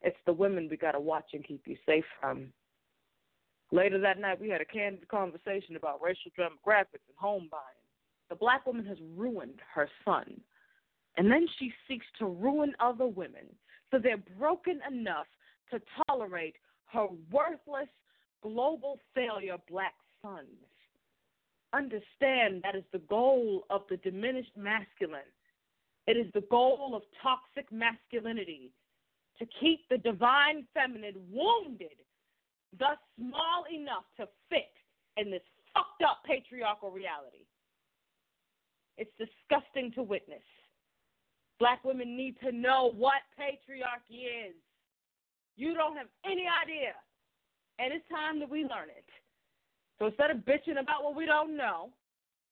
it's 0.01 0.17
the 0.25 0.33
women 0.33 0.67
we 0.71 0.75
got 0.75 0.93
to 0.93 0.99
watch 0.99 1.29
and 1.33 1.45
keep 1.45 1.61
you 1.67 1.77
safe 1.85 2.03
from. 2.19 2.51
Later 3.71 3.99
that 3.99 4.17
night, 4.17 4.41
we 4.41 4.49
had 4.49 4.59
a 4.59 4.65
candid 4.65 5.07
conversation 5.07 5.75
about 5.75 6.01
racial 6.01 6.31
demographics 6.35 7.05
and 7.07 7.15
home 7.15 7.47
buying. 7.51 7.83
the 8.29 8.35
black 8.35 8.65
woman 8.65 8.87
has 8.87 8.97
ruined 9.15 9.59
her 9.71 9.87
son. 10.03 10.41
And 11.17 11.31
then 11.31 11.45
she 11.59 11.71
seeks 11.87 12.07
to 12.17 12.25
ruin 12.25 12.73
other 12.79 13.05
women. 13.05 13.45
So 13.91 13.99
they're 13.99 14.23
broken 14.39 14.79
enough 14.91 15.27
to 15.69 15.79
tolerate 16.07 16.55
her 16.91 17.05
worthless, 17.31 17.89
global 18.41 18.97
failure 19.13 19.57
black 19.69 19.93
sons. 20.23 20.47
Understand 21.73 22.61
that 22.63 22.75
is 22.75 22.83
the 22.91 23.01
goal 23.09 23.65
of 23.69 23.81
the 23.89 23.97
diminished 23.97 24.55
masculine. 24.57 25.21
It 26.07 26.17
is 26.17 26.27
the 26.33 26.45
goal 26.49 26.93
of 26.95 27.03
toxic 27.21 27.71
masculinity 27.71 28.73
to 29.39 29.45
keep 29.59 29.87
the 29.89 29.97
divine 29.97 30.65
feminine 30.73 31.15
wounded, 31.31 31.97
thus 32.77 32.97
small 33.17 33.65
enough 33.71 34.03
to 34.17 34.27
fit 34.49 34.73
in 35.17 35.31
this 35.31 35.41
fucked 35.73 36.03
up 36.03 36.23
patriarchal 36.25 36.91
reality. 36.91 37.45
It's 38.97 39.11
disgusting 39.17 39.91
to 39.93 40.03
witness. 40.03 40.43
Black 41.59 41.83
women 41.83 42.17
need 42.17 42.35
to 42.43 42.51
know 42.51 42.91
what 42.97 43.21
patriarchy 43.39 44.49
is. 44.49 44.55
You 45.55 45.73
don't 45.73 45.95
have 45.95 46.07
any 46.25 46.45
idea. 46.61 46.93
And 47.79 47.93
it's 47.93 48.07
time 48.09 48.39
that 48.39 48.49
we 48.49 48.61
learn 48.61 48.89
it. 48.89 49.05
So 50.01 50.07
instead 50.07 50.31
of 50.31 50.37
bitching 50.37 50.81
about 50.81 51.03
what 51.03 51.15
we 51.15 51.27
don't 51.27 51.55
know, 51.55 51.91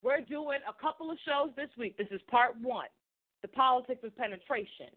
we're 0.03 0.21
doing 0.21 0.59
a 0.69 0.73
couple 0.79 1.09
of 1.09 1.17
shows 1.25 1.49
this 1.55 1.69
week. 1.79 1.97
This 1.97 2.07
is 2.11 2.21
part 2.29 2.55
one 2.61 2.85
the 3.41 3.47
politics 3.47 4.01
of 4.03 4.15
penetration. 4.17 4.93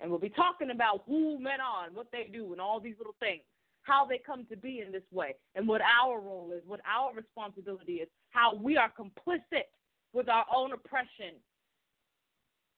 And 0.00 0.08
we'll 0.08 0.18
be 0.20 0.30
talking 0.30 0.70
about 0.70 1.02
who 1.06 1.38
men 1.38 1.60
are 1.60 1.86
and 1.86 1.94
what 1.94 2.06
they 2.10 2.30
do 2.32 2.52
and 2.52 2.60
all 2.60 2.80
these 2.80 2.94
little 2.96 3.16
things, 3.20 3.42
how 3.82 4.06
they 4.06 4.18
come 4.24 4.46
to 4.46 4.56
be 4.56 4.80
in 4.80 4.92
this 4.92 5.02
way, 5.12 5.34
and 5.56 5.68
what 5.68 5.82
our 5.82 6.20
role 6.20 6.52
is, 6.56 6.62
what 6.66 6.80
our 6.88 7.12
responsibility 7.12 7.94
is, 7.94 8.08
how 8.30 8.54
we 8.54 8.78
are 8.78 8.90
complicit 8.98 9.68
with 10.14 10.28
our 10.28 10.46
own 10.54 10.72
oppression, 10.72 11.34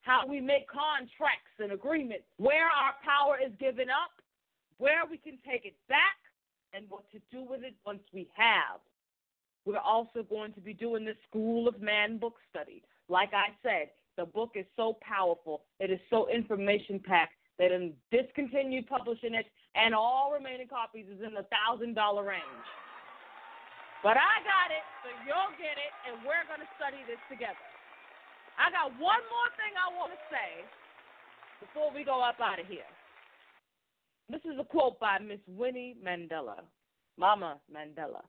how 0.00 0.26
we 0.26 0.40
make 0.40 0.66
contracts 0.66 1.54
and 1.60 1.70
agreements, 1.70 2.25
where 2.38 2.66
our 2.66 2.94
power 3.04 3.36
is 3.38 3.52
given 3.60 3.88
up, 3.88 4.18
where 4.78 5.04
we 5.08 5.16
can 5.18 5.38
take 5.46 5.64
it 5.64 5.76
back, 5.88 6.16
and 6.72 6.86
what 6.88 7.04
to 7.12 7.20
do 7.30 7.44
with 7.48 7.62
it 7.62 7.75
once 7.84 8.02
we 8.12 8.28
have. 8.34 8.80
We're 9.66 9.78
also 9.78 10.23
going 10.23 10.52
to 10.54 10.61
be 10.61 10.73
doing 10.73 11.04
the 11.04 11.18
School 11.28 11.66
of 11.66 11.82
Man 11.82 12.18
book 12.18 12.37
study. 12.49 12.82
Like 13.08 13.35
I 13.35 13.50
said, 13.62 13.90
the 14.16 14.25
book 14.25 14.52
is 14.54 14.64
so 14.76 14.96
powerful, 15.02 15.62
it 15.80 15.90
is 15.90 16.00
so 16.08 16.28
information 16.30 17.02
packed 17.04 17.35
that 17.58 17.73
in 17.73 17.92
discontinued 18.11 18.87
publishing 18.87 19.35
it, 19.35 19.46
and 19.75 19.94
all 19.94 20.32
remaining 20.32 20.68
copies 20.68 21.06
is 21.11 21.20
in 21.20 21.35
the 21.35 21.44
thousand 21.52 21.94
dollar 21.94 22.25
range. 22.25 22.66
But 24.02 24.16
I 24.16 24.38
got 24.46 24.70
it, 24.70 24.87
so 25.02 25.11
you'll 25.26 25.52
get 25.58 25.76
it, 25.76 25.92
and 26.06 26.23
we're 26.23 26.46
going 26.46 26.62
to 26.62 26.70
study 26.78 27.02
this 27.11 27.20
together. 27.28 27.58
I 28.56 28.70
got 28.70 28.94
one 28.96 29.25
more 29.28 29.50
thing 29.58 29.75
I 29.76 29.92
want 29.99 30.12
to 30.14 30.20
say 30.30 30.64
before 31.61 31.92
we 31.92 32.04
go 32.04 32.23
up 32.23 32.40
out 32.40 32.61
of 32.61 32.66
here. 32.66 32.88
This 34.28 34.40
is 34.44 34.58
a 34.61 34.64
quote 34.64 35.00
by 35.00 35.18
Miss 35.18 35.40
Winnie 35.46 35.96
Mandela, 36.04 36.62
Mama 37.18 37.58
Mandela. 37.73 38.23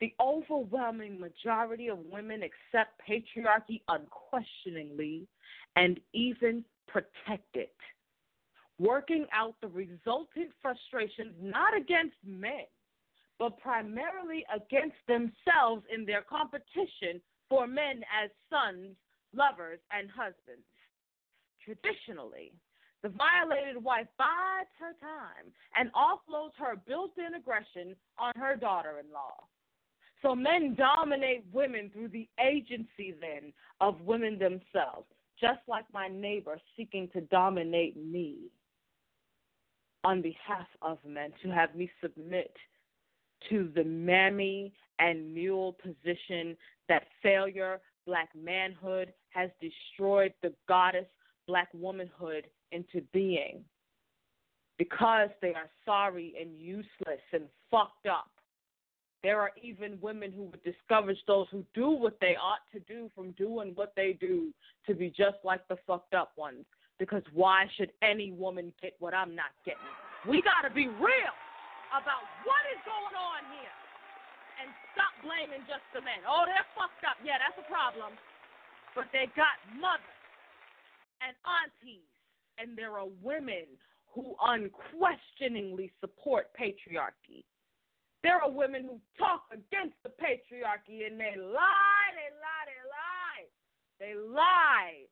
The 0.00 0.14
overwhelming 0.18 1.20
majority 1.20 1.88
of 1.88 1.98
women 2.10 2.42
accept 2.42 3.00
patriarchy 3.06 3.82
unquestioningly 3.88 5.26
and 5.76 6.00
even 6.14 6.64
protect 6.88 7.54
it, 7.54 7.76
working 8.78 9.26
out 9.32 9.54
the 9.60 9.68
resultant 9.68 10.50
frustrations 10.62 11.34
not 11.40 11.76
against 11.76 12.16
men, 12.26 12.64
but 13.38 13.58
primarily 13.58 14.44
against 14.54 14.96
themselves 15.06 15.84
in 15.94 16.06
their 16.06 16.22
competition 16.22 17.20
for 17.50 17.66
men 17.66 18.02
as 18.22 18.30
sons, 18.48 18.96
lovers, 19.34 19.80
and 19.92 20.08
husbands. 20.10 20.64
Traditionally, 21.62 22.52
the 23.02 23.10
violated 23.10 23.82
wife 23.82 24.08
bides 24.16 24.70
her 24.78 24.94
time 24.98 25.52
and 25.76 25.92
offloads 25.92 26.56
her 26.56 26.76
built 26.86 27.12
in 27.18 27.34
aggression 27.34 27.94
on 28.18 28.32
her 28.36 28.56
daughter 28.56 28.98
in 28.98 29.12
law. 29.12 29.44
So 30.22 30.34
men 30.34 30.74
dominate 30.76 31.44
women 31.52 31.90
through 31.92 32.08
the 32.08 32.28
agency 32.44 33.14
then 33.20 33.52
of 33.80 34.00
women 34.02 34.38
themselves, 34.38 35.06
just 35.40 35.60
like 35.66 35.86
my 35.92 36.08
neighbor 36.08 36.60
seeking 36.76 37.08
to 37.14 37.22
dominate 37.22 37.96
me 37.96 38.50
on 40.04 40.22
behalf 40.22 40.66
of 40.82 40.98
men, 41.06 41.32
to 41.42 41.50
have 41.50 41.74
me 41.74 41.90
submit 42.02 42.54
to 43.48 43.70
the 43.74 43.84
mammy 43.84 44.72
and 44.98 45.34
mule 45.34 45.74
position 45.82 46.56
that 46.88 47.04
failure, 47.22 47.80
black 48.06 48.28
manhood, 48.34 49.12
has 49.30 49.50
destroyed 49.60 50.32
the 50.42 50.52
goddess, 50.68 51.06
black 51.46 51.68
womanhood 51.72 52.46
into 52.72 53.00
being 53.12 53.64
because 54.78 55.28
they 55.42 55.48
are 55.54 55.68
sorry 55.84 56.34
and 56.40 56.58
useless 56.58 57.20
and 57.32 57.44
fucked 57.70 58.06
up. 58.06 58.30
There 59.22 59.40
are 59.40 59.52
even 59.62 59.98
women 60.00 60.32
who 60.32 60.44
would 60.44 60.64
discourage 60.64 61.18
those 61.26 61.46
who 61.50 61.64
do 61.74 61.90
what 61.90 62.16
they 62.20 62.36
ought 62.40 62.64
to 62.72 62.80
do 62.80 63.10
from 63.14 63.32
doing 63.32 63.72
what 63.74 63.92
they 63.94 64.16
do 64.18 64.52
to 64.86 64.94
be 64.94 65.10
just 65.10 65.36
like 65.44 65.66
the 65.68 65.76
fucked 65.86 66.14
up 66.14 66.32
ones. 66.36 66.64
Because 66.98 67.22
why 67.32 67.64
should 67.76 67.92
any 68.02 68.32
woman 68.32 68.72
get 68.80 68.94
what 68.98 69.14
I'm 69.14 69.34
not 69.34 69.52
getting? 69.64 69.80
We 70.28 70.42
got 70.42 70.68
to 70.68 70.72
be 70.72 70.88
real 70.88 71.36
about 71.92 72.24
what 72.44 72.62
is 72.72 72.80
going 72.84 73.16
on 73.16 73.40
here 73.56 73.76
and 74.60 74.68
stop 74.92 75.12
blaming 75.24 75.64
just 75.64 75.84
the 75.96 76.04
men. 76.04 76.20
Oh, 76.28 76.44
they're 76.44 76.68
fucked 76.76 77.04
up. 77.08 77.16
Yeah, 77.24 77.40
that's 77.40 77.56
a 77.56 77.68
problem. 77.68 78.16
But 78.92 79.08
they 79.12 79.32
got 79.32 79.56
mothers 79.76 80.20
and 81.24 81.32
aunties, 81.44 82.08
and 82.60 82.76
there 82.76 83.00
are 83.00 83.08
women 83.24 83.64
who 84.12 84.36
unquestioningly 84.44 85.92
support 86.00 86.52
patriarchy. 86.52 87.44
There 88.22 88.36
are 88.36 88.50
women 88.50 88.82
who 88.82 89.00
talk 89.18 89.44
against 89.50 89.96
the 90.02 90.10
patriarchy 90.10 91.06
and 91.06 91.18
they 91.18 91.34
lie, 91.36 92.10
they 92.12 92.30
lie, 92.36 92.66
they 92.68 92.82
lie. 92.90 93.46
They 93.98 94.14
lie. 94.14 95.06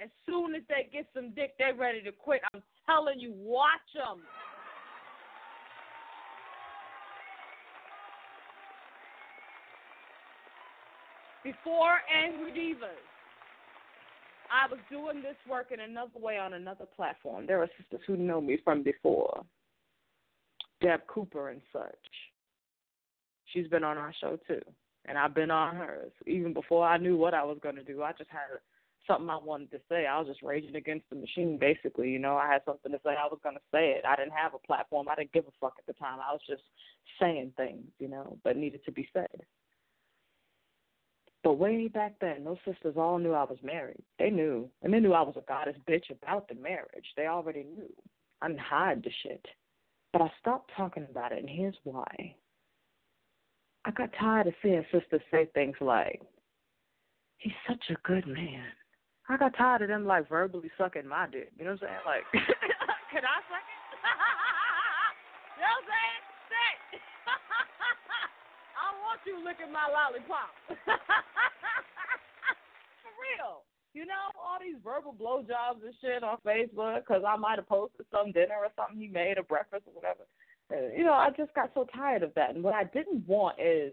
As 0.00 0.08
soon 0.26 0.54
as 0.54 0.62
they 0.68 0.88
get 0.92 1.06
some 1.14 1.30
dick, 1.34 1.54
they're 1.58 1.74
ready 1.74 2.02
to 2.02 2.12
quit. 2.12 2.40
I'm 2.52 2.62
telling 2.86 3.20
you, 3.20 3.32
watch 3.36 3.70
them. 3.94 4.22
Before 11.44 11.98
Angry 12.12 12.50
Divas, 12.52 12.88
I 14.50 14.70
was 14.70 14.80
doing 14.90 15.22
this 15.22 15.36
work 15.48 15.70
in 15.72 15.80
another 15.80 16.18
way 16.18 16.38
on 16.38 16.54
another 16.54 16.84
platform. 16.84 17.46
There 17.46 17.62
are 17.62 17.68
sisters 17.78 18.00
who 18.06 18.16
know 18.16 18.40
me 18.40 18.58
from 18.64 18.82
before, 18.82 19.44
Deb 20.80 21.00
Cooper 21.06 21.50
and 21.50 21.60
such 21.72 21.96
she's 23.52 23.68
been 23.68 23.84
on 23.84 23.98
our 23.98 24.14
show 24.20 24.38
too, 24.46 24.62
and 25.06 25.18
I've 25.18 25.34
been 25.34 25.50
on 25.50 25.76
hers. 25.76 26.12
Even 26.26 26.52
before 26.52 26.86
I 26.86 26.96
knew 26.96 27.16
what 27.16 27.34
I 27.34 27.44
was 27.44 27.58
going 27.62 27.76
to 27.76 27.84
do, 27.84 28.02
I 28.02 28.12
just 28.12 28.30
had 28.30 28.58
something 29.06 29.30
I 29.30 29.38
wanted 29.38 29.70
to 29.72 29.80
say. 29.88 30.06
I 30.06 30.18
was 30.18 30.28
just 30.28 30.42
raging 30.42 30.76
against 30.76 31.08
the 31.10 31.16
machine, 31.16 31.58
basically. 31.58 32.10
You 32.10 32.18
know, 32.18 32.36
I 32.36 32.46
had 32.46 32.62
something 32.64 32.92
to 32.92 32.98
say. 33.04 33.10
I 33.10 33.26
was 33.26 33.38
going 33.42 33.56
to 33.56 33.62
say 33.72 33.90
it. 33.90 34.04
I 34.06 34.16
didn't 34.16 34.32
have 34.32 34.54
a 34.54 34.66
platform. 34.66 35.08
I 35.10 35.14
didn't 35.14 35.32
give 35.32 35.46
a 35.46 35.52
fuck 35.60 35.74
at 35.78 35.86
the 35.86 35.94
time. 35.94 36.18
I 36.20 36.32
was 36.32 36.42
just 36.46 36.62
saying 37.20 37.52
things, 37.56 37.86
you 37.98 38.08
know, 38.08 38.38
but 38.44 38.56
needed 38.56 38.84
to 38.84 38.92
be 38.92 39.08
said. 39.12 39.42
But 41.44 41.54
way 41.54 41.88
back 41.88 42.14
then, 42.20 42.44
those 42.44 42.58
sisters 42.66 42.96
all 42.96 43.18
knew 43.18 43.32
I 43.32 43.44
was 43.44 43.58
married. 43.62 44.02
They 44.18 44.28
knew. 44.28 44.68
And 44.82 44.92
they 44.92 45.00
knew 45.00 45.12
I 45.12 45.22
was 45.22 45.36
a 45.36 45.48
goddess 45.48 45.76
bitch 45.88 46.10
about 46.10 46.48
the 46.48 46.56
marriage. 46.56 47.06
They 47.16 47.26
already 47.26 47.64
knew. 47.64 47.92
I 48.42 48.48
didn't 48.48 48.60
hide 48.60 49.02
the 49.02 49.10
shit. 49.22 49.46
But 50.12 50.22
I 50.22 50.32
stopped 50.40 50.70
talking 50.76 51.06
about 51.08 51.32
it, 51.32 51.38
and 51.38 51.48
here's 51.48 51.76
why. 51.84 52.34
I 53.88 53.90
got 53.90 54.12
tired 54.20 54.46
of 54.46 54.52
seeing 54.60 54.84
sisters 54.92 55.24
say 55.32 55.48
things 55.54 55.76
like, 55.80 56.20
he's 57.38 57.56
such 57.66 57.80
a 57.88 57.96
good 58.04 58.26
man. 58.28 58.68
I 59.30 59.38
got 59.38 59.56
tired 59.56 59.80
of 59.80 59.88
them 59.88 60.04
like 60.04 60.28
verbally 60.28 60.70
sucking 60.76 61.08
my 61.08 61.24
dick. 61.24 61.48
You 61.56 61.64
know 61.64 61.72
what 61.72 61.88
I'm 61.88 61.88
saying? 61.88 62.04
Like, 62.04 62.24
can 63.12 63.24
I 63.24 63.40
suck 63.48 63.64
it? 63.64 63.80
you 65.56 65.64
know 65.64 65.72
what 65.72 65.80
I'm 65.80 65.88
saying? 65.88 66.20
Say. 66.52 67.00
I 68.76 68.92
want 69.08 69.24
you 69.24 69.40
licking 69.40 69.72
my 69.72 69.88
lollipop. 69.88 70.52
For 73.00 73.12
real. 73.16 73.64
You 73.96 74.04
know, 74.04 74.36
all 74.36 74.60
these 74.60 74.76
verbal 74.84 75.16
blowjobs 75.16 75.80
and 75.80 75.96
shit 76.04 76.20
on 76.20 76.36
Facebook 76.44 77.08
because 77.08 77.24
I 77.24 77.40
might 77.40 77.56
have 77.56 77.72
posted 77.72 78.04
some 78.12 78.36
dinner 78.36 78.60
or 78.60 78.68
something 78.76 79.00
he 79.00 79.08
made, 79.08 79.40
or 79.40 79.48
breakfast 79.48 79.88
or 79.88 79.96
whatever 79.96 80.28
Uh, 80.72 80.88
you 80.96 81.04
know, 81.04 81.12
I 81.12 81.30
just 81.36 81.54
got 81.54 81.70
so 81.74 81.86
tired 81.94 82.22
of 82.22 82.34
that. 82.34 82.54
And 82.54 82.62
what 82.62 82.74
I 82.74 82.84
didn't 82.84 83.26
want 83.26 83.58
is 83.60 83.92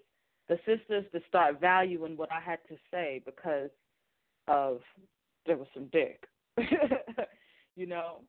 the 0.50 0.58
sisters 0.66 1.06
to 1.12 1.22
start 1.28 1.60
valuing 1.60 2.18
what 2.18 2.32
I 2.32 2.40
had 2.40 2.60
to 2.70 2.76
say 2.92 3.22
because 3.26 3.70
of 4.48 4.80
there 5.46 5.58
was 5.58 5.68
some 5.74 5.88
dick. 5.92 6.26
you 7.76 7.86
know? 7.86 8.22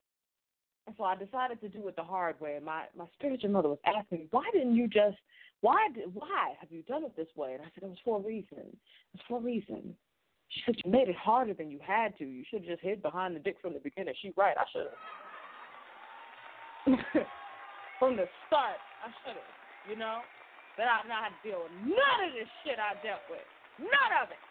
So 0.97 1.05
I 1.05 1.17
decided 1.17 1.61
to 1.63 1.69
do 1.69 1.89
it 1.89 1.97
the 1.97 2.05
hard 2.05 2.41
way. 2.41 2.55
And 2.57 2.65
my, 2.65 2.85
my 2.97 3.07
spiritual 3.19 3.51
mother 3.51 3.69
was 3.69 3.79
asking 3.85 4.19
me, 4.19 4.27
why 4.31 4.45
didn't 4.53 4.77
you 4.77 4.87
just, 4.87 5.17
why 5.61 5.89
did, 5.95 6.15
why 6.15 6.55
have 6.61 6.71
you 6.71 6.83
done 6.83 7.03
it 7.05 7.17
this 7.17 7.27
way? 7.35 7.55
And 7.55 7.63
I 7.63 7.67
said, 7.75 7.83
it 7.83 7.89
was 7.89 7.99
for 8.05 8.19
a 8.19 8.23
reason. 8.23 8.77
It's 9.15 9.23
for 9.29 9.39
a 9.39 9.43
reason. 9.43 9.97
She 10.49 10.63
said, 10.65 10.77
You 10.85 10.91
made 10.91 11.09
it 11.09 11.17
harder 11.17 11.55
than 11.55 11.71
you 11.71 11.81
had 11.85 12.17
to. 12.19 12.25
You 12.25 12.45
should 12.49 12.61
have 12.61 12.69
just 12.69 12.83
hid 12.83 13.03
behind 13.03 13.35
the 13.35 13.41
dick 13.41 13.57
from 13.61 13.75
the 13.75 13.81
beginning. 13.81 14.15
She 14.23 14.33
right, 14.37 14.57
I 14.57 14.65
should 14.73 14.87
have. 17.17 17.27
from 17.99 18.17
the 18.17 18.27
start, 18.47 18.81
I 19.05 19.11
should 19.23 19.37
have. 19.37 19.55
You 19.89 19.97
know? 19.97 20.21
But 20.77 20.93
I 20.93 21.01
not 21.09 21.25
have 21.25 21.37
to 21.41 21.43
deal 21.43 21.65
with 21.65 21.73
none 21.85 22.21
of 22.29 22.33
this 22.37 22.51
shit 22.63 22.77
I 22.77 22.95
dealt 23.01 23.25
with. 23.33 23.45
None 23.81 24.13
of 24.21 24.29
it. 24.29 24.43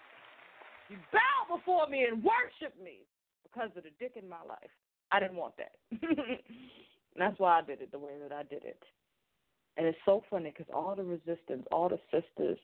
You 0.90 0.98
bow 1.14 1.58
before 1.58 1.88
me 1.88 2.06
and 2.06 2.24
worship 2.24 2.74
me 2.82 3.06
because 3.44 3.70
of 3.78 3.84
the 3.84 3.94
dick 4.00 4.14
in 4.18 4.30
my 4.30 4.42
life. 4.48 4.74
I 5.12 5.20
didn't 5.20 5.38
want 5.38 5.54
that. 5.58 5.74
that's 7.18 7.40
why 7.40 7.60
I 7.60 7.62
did 7.62 7.82
it 7.82 7.92
the 7.92 8.00
way 8.00 8.14
that 8.22 8.34
I 8.34 8.44
did 8.44 8.64
it. 8.66 8.82
And 9.78 9.86
it's 9.86 9.98
so 10.06 10.24
funny 10.30 10.54
because 10.56 10.72
all 10.74 10.96
the 10.96 11.04
resistance, 11.04 11.66
all 11.72 11.90
the 11.90 12.00
sisters 12.12 12.58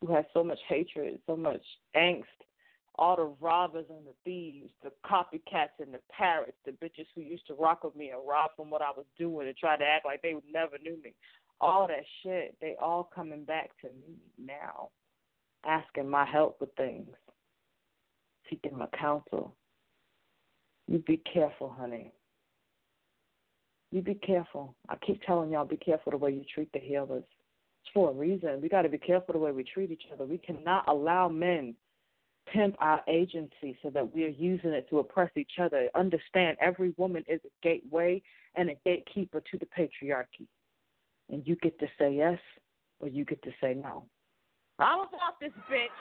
who 0.00 0.12
had 0.12 0.26
so 0.32 0.42
much 0.42 0.58
hatred, 0.68 1.18
so 1.26 1.36
much 1.36 1.62
angst, 1.96 2.24
all 3.00 3.16
the 3.16 3.34
robbers 3.40 3.86
and 3.88 4.06
the 4.06 4.12
thieves, 4.24 4.70
the 4.84 4.92
copycats 5.04 5.80
and 5.80 5.92
the 5.92 6.00
parrots, 6.10 6.52
the 6.66 6.72
bitches 6.72 7.06
who 7.14 7.22
used 7.22 7.46
to 7.46 7.54
rock 7.54 7.82
with 7.82 7.96
me 7.96 8.10
and 8.10 8.20
rob 8.28 8.50
from 8.54 8.68
what 8.68 8.82
I 8.82 8.90
was 8.90 9.06
doing 9.18 9.48
and 9.48 9.56
try 9.56 9.78
to 9.78 9.84
act 9.84 10.04
like 10.04 10.20
they 10.20 10.34
never 10.52 10.76
knew 10.84 10.98
me. 11.02 11.14
All 11.62 11.88
that 11.88 12.04
shit, 12.22 12.56
they 12.60 12.76
all 12.80 13.10
coming 13.14 13.44
back 13.44 13.70
to 13.80 13.88
me 13.88 14.18
now, 14.38 14.90
asking 15.64 16.10
my 16.10 16.26
help 16.26 16.60
with 16.60 16.74
things, 16.76 17.08
seeking 18.50 18.76
my 18.76 18.86
counsel. 18.98 19.56
You 20.86 20.98
be 20.98 21.22
careful, 21.32 21.74
honey. 21.76 22.12
You 23.92 24.02
be 24.02 24.14
careful. 24.14 24.74
I 24.90 24.96
keep 24.96 25.22
telling 25.22 25.50
y'all, 25.50 25.64
be 25.64 25.76
careful 25.78 26.12
the 26.12 26.18
way 26.18 26.32
you 26.32 26.44
treat 26.54 26.70
the 26.72 26.80
healers. 26.80 27.24
It's 27.82 27.92
for 27.94 28.10
a 28.10 28.12
reason. 28.12 28.60
We 28.60 28.68
got 28.68 28.82
to 28.82 28.88
be 28.90 28.98
careful 28.98 29.32
the 29.32 29.38
way 29.38 29.52
we 29.52 29.64
treat 29.64 29.90
each 29.90 30.04
other. 30.12 30.26
We 30.26 30.38
cannot 30.38 30.86
allow 30.86 31.28
men 31.28 31.74
pimp 32.52 32.76
our 32.80 33.02
agency 33.08 33.76
so 33.82 33.90
that 33.90 34.14
we 34.14 34.24
are 34.24 34.34
using 34.34 34.70
it 34.70 34.88
to 34.90 34.98
oppress 34.98 35.30
each 35.36 35.58
other. 35.60 35.88
Understand, 35.94 36.56
every 36.60 36.94
woman 36.96 37.24
is 37.28 37.40
a 37.44 37.52
gateway 37.62 38.22
and 38.56 38.70
a 38.70 38.76
gatekeeper 38.84 39.40
to 39.40 39.58
the 39.58 39.66
patriarchy. 39.66 40.46
And 41.30 41.46
you 41.46 41.56
get 41.56 41.78
to 41.78 41.86
say 41.98 42.14
yes 42.14 42.38
or 42.98 43.08
you 43.08 43.24
get 43.24 43.42
to 43.42 43.50
say 43.60 43.74
no. 43.74 44.04
I 44.78 44.96
was 44.96 45.08
off 45.20 45.38
this 45.40 45.54
bitch. 45.70 46.00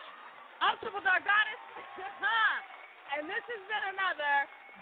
I'm 0.59 0.75
Triple 0.81 1.03
Dark 1.03 1.23
Goddess. 1.23 1.61
and 3.17 3.27
this 3.27 3.43
has 3.43 3.63
been 3.67 3.85
another 3.95 4.33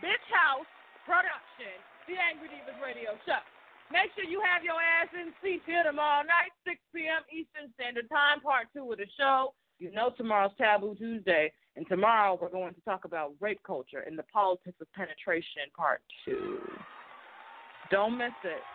Bitch 0.02 0.28
House 0.34 0.70
production, 1.06 1.74
The 2.10 2.18
Angry 2.18 2.50
Divas 2.50 2.78
Radio 2.82 3.18
Show. 3.26 3.42
Make 3.90 4.12
sure 4.14 4.28
you 4.28 4.44
have 4.44 4.68
your 4.68 4.78
ass 4.78 5.08
in 5.16 5.32
seats 5.40 5.64
here 5.64 5.82
tomorrow 5.82 6.26
night, 6.28 6.52
6 6.68 6.76
p.m. 6.92 7.24
Eastern 7.32 7.72
Standard 7.80 8.12
Time, 8.12 8.44
part 8.44 8.68
two 8.76 8.84
of 8.92 9.00
the 9.00 9.08
show. 9.16 9.56
You 9.80 9.92
know 9.92 10.10
tomorrow's 10.18 10.52
Taboo 10.58 10.96
Tuesday, 10.96 11.52
and 11.76 11.86
tomorrow 11.88 12.38
we're 12.42 12.50
going 12.50 12.74
to 12.74 12.82
talk 12.82 13.06
about 13.06 13.34
rape 13.40 13.62
culture 13.62 14.02
and 14.06 14.18
the 14.18 14.26
politics 14.34 14.78
of 14.82 14.92
penetration, 14.94 15.70
part 15.76 16.02
two. 16.26 16.58
Don't 17.92 18.18
miss 18.18 18.34
it. 18.44 18.66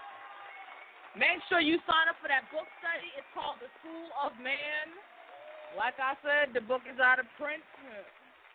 Make 1.19 1.43
sure 1.49 1.61
you 1.61 1.77
sign 1.85 2.09
up 2.09 2.17
for 2.23 2.29
that 2.31 2.47
book 2.55 2.71
study. 2.81 3.11
It's 3.19 3.27
called 3.35 3.59
The 3.61 3.69
School 3.83 4.09
of 4.25 4.33
Man. 4.39 4.87
Like 5.77 5.99
I 5.99 6.15
said, 6.23 6.55
the 6.55 6.63
book 6.63 6.83
is 6.87 7.01
out 7.01 7.19
of 7.19 7.27
print. 7.37 7.61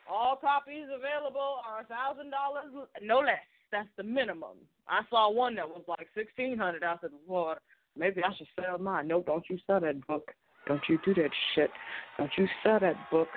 All 0.10 0.40
copies 0.40 0.88
available 0.88 1.60
are 1.68 1.84
thousand 1.86 2.32
dollars, 2.32 2.72
no 3.04 3.20
less. 3.20 3.44
That's 3.72 3.90
the 3.98 4.04
minimum. 4.04 4.56
I 4.88 5.02
saw 5.10 5.30
one 5.30 5.56
that 5.56 5.68
was 5.68 5.84
like 5.88 6.08
sixteen 6.16 6.58
hundred. 6.58 6.84
I 6.84 6.96
said, 7.02 7.12
"Lord, 7.28 7.60
maybe 7.98 8.24
I 8.24 8.34
should 8.38 8.48
sell 8.56 8.78
mine." 8.78 9.08
No, 9.08 9.22
don't 9.22 9.44
you 9.50 9.60
sell 9.68 9.82
that 9.82 10.00
book. 10.08 10.32
Don't 10.68 10.82
you 10.90 11.00
do 11.06 11.14
that 11.16 11.32
shit. 11.56 11.70
Don't 12.18 12.32
you 12.38 12.48
sell 12.64 12.80
that 12.80 12.96
book. 13.10 13.30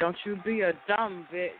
Don't 0.00 0.16
you 0.24 0.36
be 0.44 0.60
a 0.60 0.72
dumb 0.86 1.26
bitch. 1.32 1.50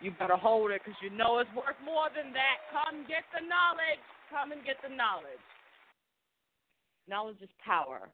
You 0.00 0.10
better 0.18 0.36
hold 0.36 0.70
it 0.70 0.82
because 0.84 0.98
you 1.02 1.10
know 1.10 1.38
it's 1.38 1.50
worth 1.54 1.76
more 1.84 2.08
than 2.14 2.32
that. 2.32 2.58
Come 2.72 3.02
get 3.02 3.24
the 3.32 3.46
knowledge. 3.46 4.02
Come 4.30 4.52
and 4.52 4.64
get 4.64 4.76
the 4.82 4.94
knowledge. 4.94 5.40
Knowledge 7.08 7.36
is 7.42 7.50
power, 7.64 8.08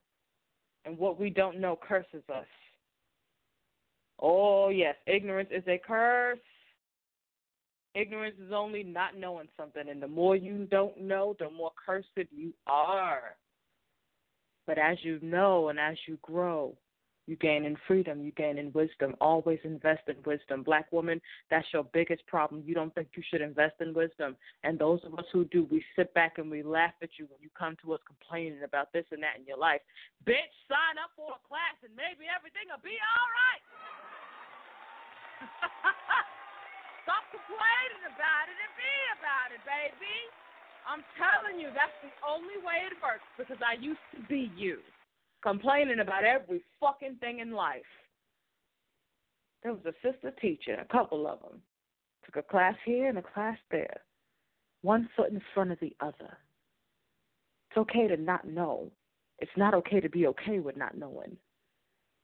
and 0.84 0.98
what 0.98 1.18
we 1.18 1.30
don't 1.30 1.60
know 1.60 1.78
curses 1.80 2.24
us. 2.34 2.46
Oh, 4.20 4.68
yes, 4.68 4.96
ignorance 5.06 5.48
is 5.52 5.62
a 5.68 5.80
curse. 5.84 6.38
Ignorance 7.94 8.36
is 8.44 8.52
only 8.52 8.82
not 8.82 9.16
knowing 9.16 9.48
something, 9.56 9.88
and 9.88 10.02
the 10.02 10.08
more 10.08 10.36
you 10.36 10.66
don't 10.70 11.00
know, 11.00 11.36
the 11.38 11.50
more 11.50 11.70
cursed 11.86 12.08
you 12.30 12.52
are. 12.66 13.36
But 14.70 14.78
as 14.78 15.02
you 15.02 15.18
know 15.18 15.66
and 15.66 15.80
as 15.82 15.98
you 16.06 16.16
grow, 16.22 16.78
you 17.26 17.34
gain 17.42 17.64
in 17.66 17.74
freedom, 17.90 18.22
you 18.22 18.30
gain 18.38 18.54
in 18.54 18.70
wisdom. 18.70 19.18
Always 19.20 19.58
invest 19.66 20.06
in 20.06 20.14
wisdom. 20.22 20.62
Black 20.62 20.86
woman, 20.94 21.20
that's 21.50 21.66
your 21.74 21.82
biggest 21.90 22.24
problem. 22.30 22.62
You 22.64 22.78
don't 22.78 22.94
think 22.94 23.08
you 23.18 23.22
should 23.26 23.42
invest 23.42 23.82
in 23.82 23.90
wisdom. 23.98 24.38
And 24.62 24.78
those 24.78 25.02
of 25.02 25.18
us 25.18 25.26
who 25.34 25.42
do, 25.50 25.66
we 25.74 25.82
sit 25.98 26.14
back 26.14 26.38
and 26.38 26.46
we 26.46 26.62
laugh 26.62 26.94
at 27.02 27.18
you 27.18 27.26
when 27.26 27.42
you 27.42 27.50
come 27.58 27.74
to 27.82 27.98
us 27.98 28.00
complaining 28.06 28.62
about 28.62 28.94
this 28.94 29.02
and 29.10 29.18
that 29.26 29.42
in 29.42 29.44
your 29.44 29.58
life. 29.58 29.82
Bitch, 30.22 30.54
sign 30.70 31.02
up 31.02 31.10
for 31.18 31.34
a 31.34 31.42
class 31.50 31.74
and 31.82 31.90
maybe 31.98 32.30
everything 32.30 32.70
will 32.70 32.78
be 32.78 32.94
all 32.94 33.30
right. 33.42 33.62
Stop 37.10 37.26
complaining 37.34 38.06
about 38.06 38.46
it 38.46 38.54
and 38.54 38.74
be 38.78 38.94
about 39.18 39.50
it, 39.50 39.62
baby. 39.66 40.30
I'm 40.88 41.04
telling 41.16 41.60
you, 41.60 41.68
that's 41.74 41.96
the 42.02 42.10
only 42.26 42.58
way 42.64 42.86
it 42.86 42.96
works 43.02 43.26
because 43.38 43.58
I 43.64 43.80
used 43.80 44.00
to 44.14 44.22
be 44.28 44.50
you, 44.56 44.78
complaining 45.42 46.00
about 46.00 46.24
every 46.24 46.62
fucking 46.80 47.16
thing 47.20 47.40
in 47.40 47.52
life. 47.52 47.82
There 49.62 49.72
was 49.72 49.84
a 49.84 49.94
sister 50.02 50.32
teacher, 50.40 50.74
a 50.74 50.92
couple 50.92 51.26
of 51.26 51.40
them. 51.40 51.60
Took 52.24 52.36
a 52.36 52.42
class 52.42 52.74
here 52.84 53.08
and 53.08 53.18
a 53.18 53.22
class 53.22 53.58
there, 53.70 54.00
one 54.82 55.08
foot 55.16 55.30
in 55.30 55.40
front 55.54 55.72
of 55.72 55.80
the 55.80 55.94
other. 56.00 56.38
It's 57.70 57.78
okay 57.78 58.08
to 58.08 58.16
not 58.16 58.46
know. 58.46 58.90
It's 59.38 59.50
not 59.56 59.74
okay 59.74 60.00
to 60.00 60.08
be 60.08 60.26
okay 60.28 60.60
with 60.60 60.76
not 60.76 60.96
knowing. 60.96 61.36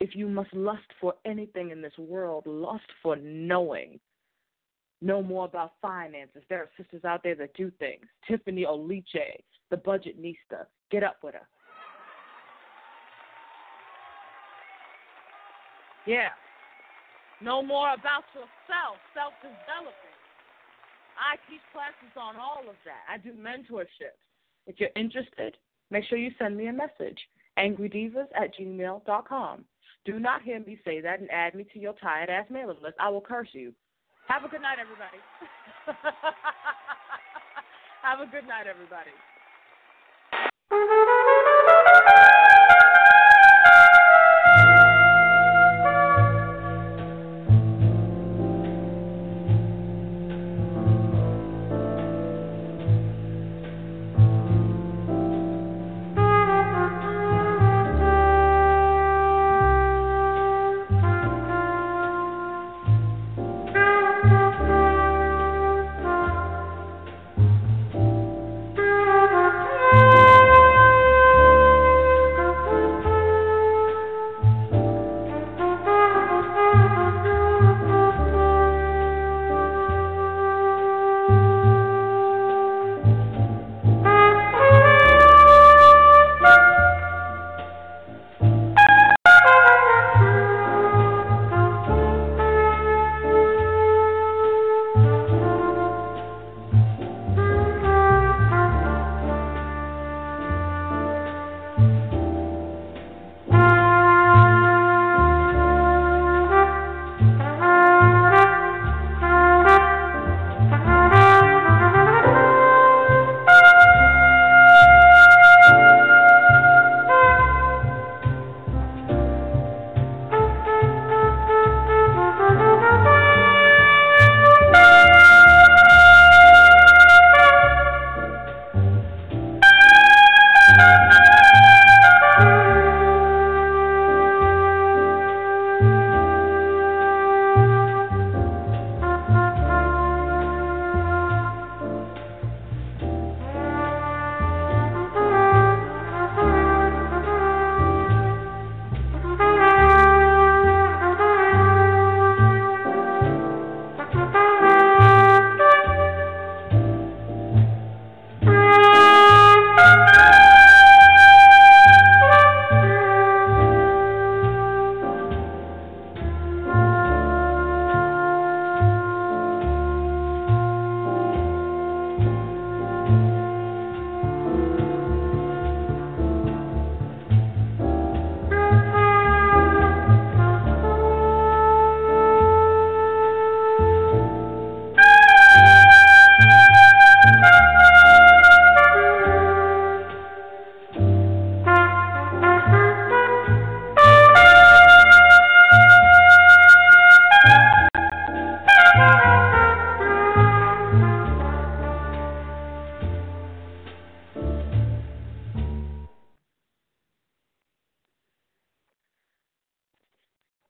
If 0.00 0.14
you 0.14 0.28
must 0.28 0.52
lust 0.52 0.86
for 1.00 1.14
anything 1.24 1.70
in 1.70 1.80
this 1.80 1.96
world, 1.98 2.44
lust 2.46 2.86
for 3.02 3.16
knowing. 3.16 3.98
Know 5.02 5.22
more 5.22 5.44
about 5.44 5.72
finances. 5.82 6.42
There 6.48 6.60
are 6.60 6.70
sisters 6.76 7.04
out 7.04 7.22
there 7.22 7.34
that 7.34 7.54
do 7.54 7.70
things. 7.78 8.06
Tiffany 8.26 8.64
Aliche, 8.64 9.42
the 9.70 9.76
Budgetnista. 9.76 10.66
Get 10.90 11.02
up 11.02 11.18
with 11.22 11.34
her. 11.34 11.46
Yeah. 16.06 16.28
Know 17.42 17.62
more 17.62 17.92
about 17.92 18.24
yourself, 18.32 18.96
self 19.12 19.34
development. 19.42 20.16
I 21.18 21.36
teach 21.50 21.60
classes 21.72 22.14
on 22.16 22.36
all 22.36 22.60
of 22.68 22.76
that. 22.84 23.04
I 23.10 23.18
do 23.18 23.32
mentorships. 23.32 24.20
If 24.66 24.80
you're 24.80 24.90
interested, 24.96 25.56
make 25.90 26.04
sure 26.04 26.18
you 26.18 26.30
send 26.38 26.56
me 26.56 26.68
a 26.68 26.72
message 26.72 27.18
angrydivas 27.58 28.26
at 28.34 28.54
gmail.com. 28.54 29.64
Do 30.04 30.20
not 30.20 30.42
hear 30.42 30.60
me 30.60 30.78
say 30.84 31.00
that 31.00 31.20
and 31.20 31.30
add 31.30 31.54
me 31.54 31.66
to 31.72 31.78
your 31.78 31.94
tired 31.94 32.30
ass 32.30 32.46
mailing 32.50 32.76
list. 32.82 32.96
I 33.00 33.08
will 33.08 33.20
curse 33.20 33.48
you. 33.52 33.72
Have 34.28 34.44
a 34.44 34.48
good 34.48 34.62
night, 34.62 34.78
everybody. 34.80 35.18
Have 38.02 38.20
a 38.20 38.26
good 38.26 38.46
night, 38.48 38.66
everybody. 38.66 39.12